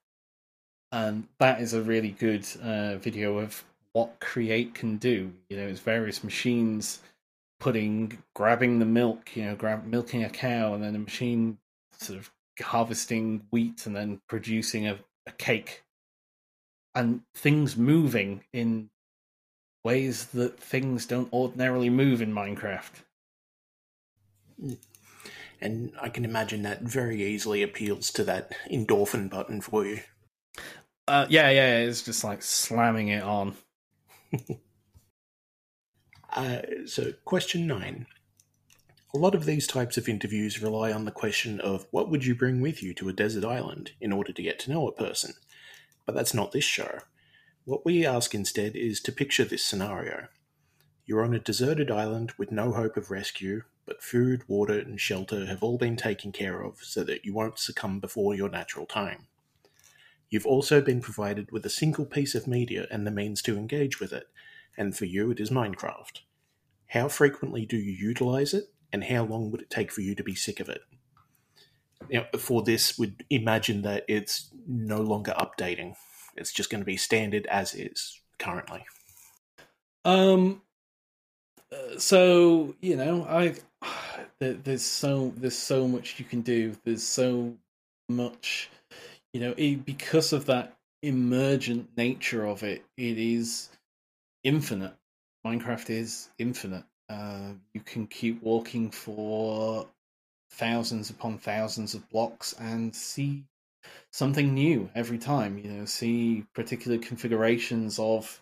and 0.92 1.26
that 1.40 1.62
is 1.62 1.74
a 1.74 1.82
really 1.82 2.10
good 2.10 2.46
uh, 2.62 2.98
video 2.98 3.38
of 3.38 3.64
what 3.94 4.20
Create 4.20 4.74
can 4.74 4.98
do. 4.98 5.32
You 5.50 5.56
know, 5.56 5.68
it's 5.68 5.80
various 5.80 6.26
machines 6.26 7.00
putting, 7.58 8.18
grabbing 8.34 8.80
the 8.80 8.86
milk, 8.86 9.34
you 9.34 9.46
know, 9.46 9.56
grab 9.56 9.86
milking 9.86 10.26
a 10.26 10.30
cow, 10.30 10.74
and 10.74 10.84
then 10.84 10.94
a 10.94 11.00
machine 11.00 11.58
sort 11.98 12.20
of 12.20 12.30
harvesting 12.62 13.44
wheat 13.50 13.86
and 13.86 13.96
then 13.96 14.20
producing 14.28 14.90
a, 14.90 15.00
a 15.26 15.32
cake, 15.32 15.86
and 16.96 17.22
things 17.34 17.78
moving 17.78 18.44
in 18.52 18.90
ways 19.86 20.26
that 20.34 20.60
things 20.60 21.06
don't 21.06 21.32
ordinarily 21.32 21.90
move 21.90 22.22
in 22.22 22.34
Minecraft. 22.34 22.92
And 25.62 25.92
I 26.02 26.10
can 26.10 26.26
imagine 26.26 26.62
that 26.64 26.82
very 26.84 27.24
easily 27.24 27.64
appeals 27.64 28.12
to 28.12 28.24
that 28.26 28.54
endorphin 28.72 29.30
button 29.30 29.62
for 29.62 29.86
you. 29.86 30.02
Uh, 31.08 31.26
yeah, 31.30 31.50
yeah, 31.50 31.80
it's 31.80 32.04
just 32.04 32.24
like 32.24 32.44
slamming 32.44 33.08
it 33.08 33.24
on. 33.24 33.56
uh, 36.36 36.60
so, 36.86 37.14
question 37.26 37.66
nine. 37.66 38.06
A 39.14 39.18
lot 39.18 39.34
of 39.34 39.46
these 39.46 39.66
types 39.66 39.98
of 39.98 40.10
interviews 40.10 40.62
rely 40.62 40.92
on 40.92 41.06
the 41.06 41.12
question 41.12 41.62
of 41.62 41.88
what 41.92 42.10
would 42.10 42.26
you 42.26 42.36
bring 42.36 42.62
with 42.62 42.84
you 42.84 42.94
to 42.96 43.10
a 43.10 43.14
desert 43.14 43.46
island 43.46 43.92
in 44.02 44.12
order 44.12 44.34
to 44.34 44.44
get 44.44 44.60
to 44.60 44.72
know 44.72 44.88
a 44.88 44.92
person? 44.92 45.34
But 46.06 46.14
that's 46.14 46.34
not 46.34 46.52
this 46.52 46.66
show. 46.66 47.00
What 47.64 47.86
we 47.86 48.06
ask 48.06 48.36
instead 48.36 48.76
is 48.76 49.00
to 49.02 49.12
picture 49.12 49.46
this 49.46 49.64
scenario. 49.64 50.28
You're 51.06 51.24
on 51.24 51.34
a 51.34 51.40
deserted 51.40 51.90
island 51.90 52.34
with 52.38 52.52
no 52.52 52.74
hope 52.74 52.98
of 52.98 53.10
rescue, 53.12 53.64
but 53.88 54.04
food, 54.04 54.44
water, 54.48 54.78
and 54.78 55.00
shelter 55.00 55.46
have 55.46 55.64
all 55.64 55.78
been 55.78 55.96
taken 55.96 56.32
care 56.32 56.62
of 56.62 56.84
so 56.84 57.04
that 57.06 57.26
you 57.26 57.34
won't 57.34 57.58
succumb 57.58 58.00
before 58.00 58.36
your 58.36 58.50
natural 58.50 58.86
time. 58.86 59.28
You've 60.30 60.46
also 60.46 60.82
been 60.82 61.02
provided 61.02 61.52
with 61.52 61.66
a 61.66 61.70
single 61.70 62.06
piece 62.06 62.36
of 62.36 62.48
media 62.48 62.86
and 62.92 63.08
the 63.08 63.12
means 63.12 63.42
to 63.44 63.58
engage 63.58 64.00
with 64.00 64.12
it, 64.12 64.28
and 64.78 64.96
for 64.96 65.06
you 65.06 65.32
it 65.32 65.40
is 65.40 65.50
Minecraft. 65.50 66.20
How 66.88 67.08
frequently 67.08 67.66
do 67.66 67.78
you 67.78 67.94
utilize 67.94 68.54
it, 68.54 68.66
and 68.92 69.06
how 69.06 69.24
long 69.24 69.52
would 69.52 69.62
it 69.62 69.70
take 69.70 69.92
for 69.92 70.02
you 70.02 70.16
to 70.16 70.24
be 70.24 70.36
sick 70.36 70.60
of 70.60 70.68
it? 70.68 70.82
Now, 72.12 72.26
for 72.38 72.62
this, 72.62 72.98
would 72.98 73.24
imagine 73.30 73.82
that 73.84 74.04
it's 74.08 74.52
no 74.68 75.00
longer 75.02 75.34
updating. 75.38 75.96
It's 76.36 76.52
just 76.52 76.70
going 76.70 76.82
to 76.82 76.86
be 76.86 76.98
standard 76.98 77.48
as 77.48 77.74
is 77.74 78.20
currently. 78.38 78.86
Um, 80.06 80.62
so 81.98 82.76
you 82.82 82.96
know, 82.96 83.26
I 83.26 83.56
there's 84.40 84.84
so 84.84 85.34
there's 85.38 85.58
so 85.58 85.88
much 85.88 86.20
you 86.20 86.26
can 86.26 86.42
do. 86.42 86.76
There's 86.84 87.04
so 87.04 87.56
much, 88.10 88.70
you 89.34 89.42
know, 89.42 89.54
it, 89.58 89.86
because 89.86 90.34
of 90.34 90.46
that 90.46 90.76
emergent 91.02 91.90
nature 91.98 92.46
of 92.46 92.64
it. 92.64 92.84
It 92.98 93.18
is 93.18 93.70
infinite. 94.44 94.94
Minecraft 95.46 95.90
is 95.90 96.30
infinite. 96.38 96.84
Uh, 97.10 97.54
you 97.74 97.82
can 97.82 98.08
keep 98.08 98.42
walking 98.44 98.92
for 98.92 99.88
thousands 100.52 101.10
upon 101.10 101.38
thousands 101.38 101.94
of 101.94 102.10
blocks 102.10 102.54
and 102.60 102.96
see 102.96 103.44
something 104.12 104.54
new 104.54 104.90
every 104.96 105.18
time. 105.18 105.58
You 105.58 105.72
know, 105.72 105.86
see 105.86 106.46
particular 106.54 106.98
configurations 106.98 108.00
of 108.00 108.42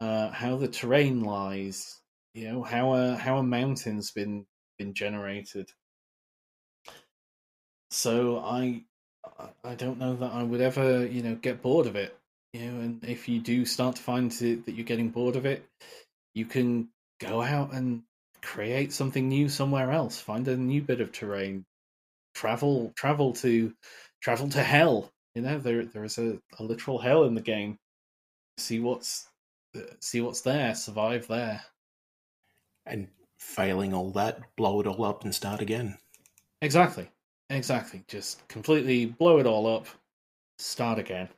uh, 0.00 0.30
how 0.30 0.56
the 0.56 0.68
terrain 0.68 1.22
lies, 1.22 2.00
you 2.34 2.48
know 2.48 2.62
how 2.62 2.94
a 2.94 3.16
how 3.16 3.38
a 3.38 3.42
mountain's 3.42 4.10
been 4.10 4.46
been 4.78 4.94
generated. 4.94 5.70
So 7.90 8.38
I 8.38 8.84
I 9.64 9.74
don't 9.74 9.98
know 9.98 10.16
that 10.16 10.32
I 10.32 10.42
would 10.42 10.60
ever 10.60 11.06
you 11.06 11.22
know 11.22 11.34
get 11.36 11.62
bored 11.62 11.86
of 11.86 11.96
it. 11.96 12.18
You 12.52 12.70
know, 12.70 12.80
and 12.80 13.04
if 13.04 13.28
you 13.28 13.40
do 13.40 13.66
start 13.66 13.96
to 13.96 14.02
find 14.02 14.30
that 14.30 14.72
you're 14.74 14.84
getting 14.84 15.10
bored 15.10 15.36
of 15.36 15.46
it, 15.46 15.66
you 16.34 16.46
can 16.46 16.88
go 17.20 17.42
out 17.42 17.72
and 17.74 18.02
create 18.42 18.92
something 18.92 19.28
new 19.28 19.48
somewhere 19.48 19.90
else. 19.90 20.18
Find 20.18 20.46
a 20.48 20.56
new 20.56 20.82
bit 20.82 21.00
of 21.00 21.12
terrain. 21.12 21.64
Travel 22.34 22.92
travel 22.96 23.32
to 23.34 23.74
travel 24.22 24.48
to 24.50 24.62
hell. 24.62 25.10
You 25.34 25.42
know, 25.42 25.58
there 25.58 25.84
there 25.84 26.04
is 26.04 26.18
a, 26.18 26.38
a 26.58 26.62
literal 26.62 26.98
hell 26.98 27.24
in 27.24 27.34
the 27.34 27.40
game. 27.40 27.78
See 28.58 28.80
what's 28.80 29.26
uh, 29.76 29.80
see 30.00 30.20
what's 30.20 30.42
there. 30.42 30.74
Survive 30.74 31.26
there 31.28 31.62
and 32.86 33.08
failing 33.38 33.94
all 33.94 34.10
that, 34.12 34.40
blow 34.56 34.80
it 34.80 34.86
all 34.86 35.04
up 35.04 35.24
and 35.24 35.34
start 35.34 35.60
again. 35.60 35.98
Exactly. 36.62 37.08
Exactly. 37.50 38.04
Just 38.08 38.46
completely 38.48 39.06
blow 39.06 39.38
it 39.38 39.46
all 39.46 39.66
up, 39.66 39.86
start 40.58 40.98
again. 40.98 41.28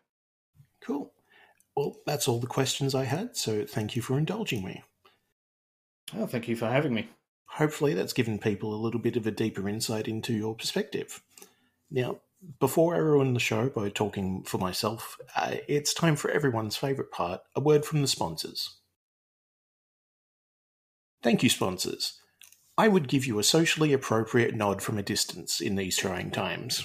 Cool. 0.80 1.12
Well, 1.76 1.96
that's 2.07 2.26
all 2.26 2.40
the 2.40 2.46
questions 2.46 2.94
I 2.94 3.05
had, 3.05 3.36
so 3.36 3.64
thank 3.64 3.94
you 3.94 4.03
for 4.03 4.18
indulging 4.18 4.64
me. 4.64 4.82
Oh, 6.16 6.26
thank 6.26 6.49
you 6.49 6.57
for 6.57 6.66
having 6.66 6.94
me. 6.94 7.09
Hopefully, 7.46 7.94
that's 7.94 8.12
given 8.12 8.38
people 8.38 8.74
a 8.74 8.82
little 8.82 9.01
bit 9.01 9.16
of 9.16 9.26
a 9.26 9.30
deeper 9.30 9.68
insight 9.68 10.09
into 10.09 10.32
your 10.32 10.55
perspective. 10.55 11.22
Now, 11.90 12.18
before 12.61 12.94
I 12.94 12.99
ruin 12.99 13.34
the 13.34 13.40
show 13.40 13.68
by 13.68 13.88
talking 13.88 14.42
for 14.42 14.59
myself, 14.59 15.18
uh, 15.36 15.57
it's 15.66 15.94
time 15.94 16.16
for 16.16 16.30
everyone's 16.30 16.76
favourite 16.76 17.11
part 17.11 17.40
a 17.55 17.61
word 17.61 17.84
from 17.84 18.01
the 18.01 18.09
sponsors. 18.09 18.76
Thank 21.23 21.43
you, 21.43 21.51
sponsors. 21.51 22.21
I 22.77 22.87
would 22.87 23.09
give 23.09 23.27
you 23.27 23.39
a 23.39 23.45
socially 23.45 23.93
appropriate 23.93 24.55
nod 24.55 24.81
from 24.83 24.99
a 24.99 25.03
distance 25.03 25.61
in 25.61 25.75
these 25.75 25.97
trying 25.97 26.31
times. 26.31 26.85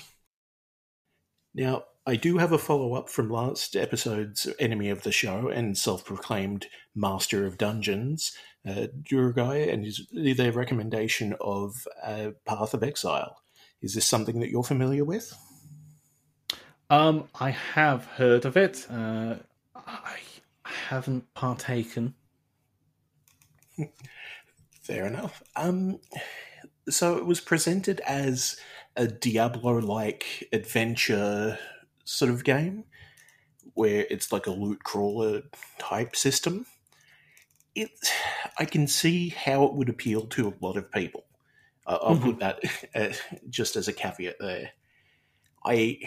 Now, 1.54 1.84
I 2.06 2.16
do 2.16 2.40
have 2.40 2.52
a 2.52 2.58
follow 2.58 2.96
up 2.96 3.10
from 3.10 3.30
last 3.30 3.76
episode's 3.76 4.48
enemy 4.60 4.90
of 4.90 5.04
the 5.04 5.12
show 5.12 5.50
and 5.50 5.78
self 5.78 6.04
proclaimed 6.04 6.66
master 6.96 7.46
of 7.46 7.60
dungeons, 7.60 8.36
uh, 8.68 8.88
Durugai, 9.04 9.72
and 9.72 9.86
his, 9.86 10.08
their 10.12 10.52
recommendation 10.52 11.36
of 11.40 11.88
uh, 12.04 12.32
Path 12.46 12.74
of 12.74 12.84
Exile. 12.84 13.38
Is 13.82 13.94
this 13.94 14.06
something 14.06 14.40
that 14.40 14.50
you're 14.50 14.64
familiar 14.64 15.06
with? 15.06 15.32
Um, 16.90 17.30
I 17.40 17.52
have 17.52 18.06
heard 18.06 18.46
of 18.46 18.58
it. 18.58 18.86
Uh, 18.90 19.36
I 19.76 20.18
haven't 20.64 21.34
partaken. 21.36 22.16
Fair 24.84 25.08
enough. 25.08 25.42
Um, 25.56 26.00
so 26.90 27.18
it 27.18 27.26
was 27.26 27.40
presented 27.40 28.02
as 28.02 28.58
a 28.98 29.08
Diablo-like 29.08 30.50
adventure 30.52 31.58
sort 32.04 32.30
of 32.30 32.44
game, 32.44 32.84
where 33.76 34.06
it's 34.10 34.34
like 34.34 34.46
a 34.46 34.52
loot 34.52 34.84
crawler 34.84 35.44
type 35.80 36.18
system. 36.18 36.66
It, 37.74 37.92
I 38.60 38.66
can 38.66 38.88
see 38.88 39.30
how 39.30 39.64
it 39.64 39.74
would 39.74 39.88
appeal 39.88 40.28
to 40.28 40.50
a 40.50 40.66
lot 40.66 40.76
of 40.76 40.92
people. 40.92 41.24
Uh, 41.88 42.00
I'll 42.02 42.16
mm-hmm. 42.16 42.32
put 42.32 42.40
that 42.40 42.60
uh, 42.96 43.14
just 43.50 43.78
as 43.78 43.88
a 43.88 43.94
caveat 43.94 44.36
there. 44.40 44.72
I 45.66 46.00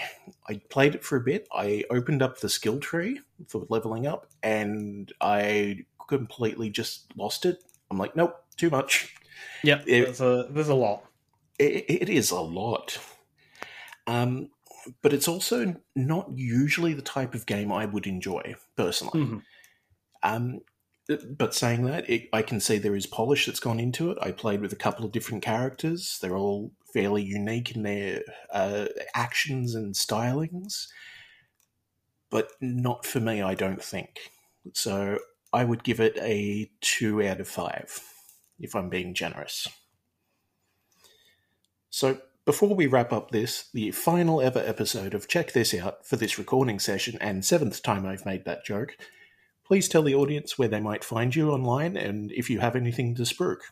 I 0.47 0.61
played 0.69 0.95
it 0.95 1.03
for 1.03 1.17
a 1.17 1.23
bit. 1.23 1.49
I 1.51 1.85
opened 1.91 2.21
up 2.21 2.41
the 2.41 2.51
skill 2.51 2.79
tree 2.79 3.21
for 3.49 3.67
leveling 3.71 4.07
up, 4.07 4.27
and 4.43 5.11
I 5.23 5.87
completely 6.09 6.69
just 6.69 7.07
lost 7.17 7.47
it. 7.47 7.59
I'm 7.91 7.97
like, 7.97 8.15
nope, 8.15 8.37
too 8.57 8.71
much. 8.71 9.15
Yeah, 9.63 9.83
there's 9.87 10.21
a 10.21 10.47
there's 10.51 10.69
a 10.69 10.75
lot. 10.75 11.05
It, 11.59 11.85
it 11.89 12.09
is 12.09 12.31
a 12.31 12.41
lot. 12.41 12.99
Um, 14.07 14.51
but 15.03 15.13
it's 15.13 15.29
also 15.29 15.77
not 15.95 16.31
usually 16.35 16.95
the 16.95 17.03
type 17.03 17.35
of 17.35 17.47
game 17.47 17.73
I 17.73 17.87
would 17.87 18.07
enjoy 18.07 18.55
personally. 18.77 19.21
Mm-hmm. 19.21 19.39
Um, 20.23 20.61
but 21.37 21.55
saying 21.55 21.85
that, 21.85 22.09
it, 22.09 22.29
I 22.33 22.43
can 22.43 22.61
see 22.61 22.79
there 22.79 22.97
is 22.97 23.07
polish 23.07 23.47
that's 23.47 23.61
gone 23.61 23.81
into 23.81 24.11
it. 24.11 24.19
I 24.21 24.33
played 24.33 24.61
with 24.61 24.73
a 24.73 24.77
couple 24.77 25.05
of 25.05 25.13
different 25.13 25.43
characters. 25.43 26.19
They're 26.21 26.37
all 26.37 26.73
fairly 26.93 27.23
unique 27.23 27.75
in 27.75 27.83
their 27.83 28.23
uh, 28.53 28.87
actions 29.15 29.75
and 29.75 29.95
stylings, 29.95 30.87
but 32.31 32.51
not 32.61 33.07
for 33.07 33.21
me, 33.21 33.43
I 33.43 33.55
don't 33.55 33.83
think. 33.83 34.19
So 34.73 35.19
I 35.53 35.65
would 35.65 35.85
give 35.85 36.01
it 36.01 36.17
a 36.19 36.71
two 36.81 37.23
out 37.27 37.41
of 37.41 37.49
five 37.49 38.01
if 38.59 38.75
I'm 38.75 38.89
being 38.89 39.15
generous. 39.15 39.69
So, 41.91 42.21
before 42.45 42.75
we 42.75 42.87
wrap 42.87 43.13
up 43.13 43.31
this, 43.31 43.69
the 43.73 43.91
final 43.91 44.41
ever 44.41 44.61
episode 44.61 45.15
of 45.15 45.27
Check 45.27 45.53
This 45.53 45.75
Out 45.75 46.07
for 46.07 46.17
this 46.17 46.39
recording 46.39 46.79
session, 46.79 47.19
and 47.21 47.45
seventh 47.45 47.83
time 47.83 48.07
I've 48.07 48.25
made 48.25 48.45
that 48.45 48.65
joke, 48.65 48.97
please 49.65 49.89
tell 49.89 50.03
the 50.03 50.15
audience 50.15 50.57
where 50.57 50.69
they 50.69 50.81
might 50.81 51.03
find 51.03 51.35
you 51.35 51.51
online 51.51 51.97
and 51.97 52.31
if 52.33 52.49
you 52.49 52.61
have 52.61 52.77
anything 52.77 53.15
to 53.17 53.23
spruik. 53.23 53.63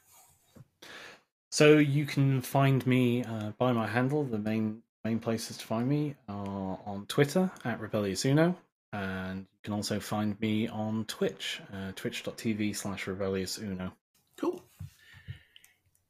So 1.50 1.78
you 1.78 2.04
can 2.04 2.40
find 2.40 2.84
me 2.84 3.22
uh, 3.22 3.52
by 3.58 3.70
my 3.72 3.86
handle. 3.86 4.24
The 4.24 4.38
main 4.38 4.82
main 5.04 5.20
places 5.20 5.56
to 5.58 5.66
find 5.66 5.88
me 5.88 6.16
are 6.28 6.80
on 6.84 7.06
Twitter 7.06 7.50
at 7.64 7.78
Rebellious 7.78 8.24
Uno, 8.24 8.56
and 8.92 9.40
you 9.40 9.60
can 9.62 9.74
also 9.74 10.00
find 10.00 10.40
me 10.40 10.66
on 10.66 11.04
Twitch, 11.04 11.60
uh, 11.72 11.92
twitch.tv 11.94 12.74
slash 12.74 13.06
Rebellious 13.06 13.58
Uno. 13.58 13.92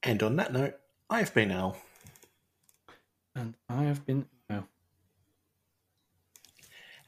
And 0.04 0.22
on 0.22 0.36
that 0.36 0.52
note, 0.52 0.74
I've 1.08 1.32
been 1.32 1.50
Al. 1.50 1.78
And 3.34 3.54
I 3.68 3.84
have 3.84 4.04
been 4.04 4.26
Al. 4.50 4.68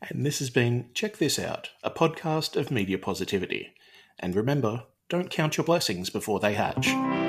And 0.09 0.25
this 0.25 0.39
has 0.39 0.49
been 0.49 0.89
Check 0.95 1.19
This 1.19 1.39
Out, 1.39 1.71
a 1.83 1.91
podcast 1.91 2.57
of 2.57 2.71
media 2.71 2.97
positivity. 2.97 3.75
And 4.19 4.35
remember, 4.35 4.85
don't 5.11 5.31
count 5.31 5.59
your 5.59 5.65
blessings 5.65 6.09
before 6.09 6.41
they 6.41 6.55
hatch. 6.55 7.26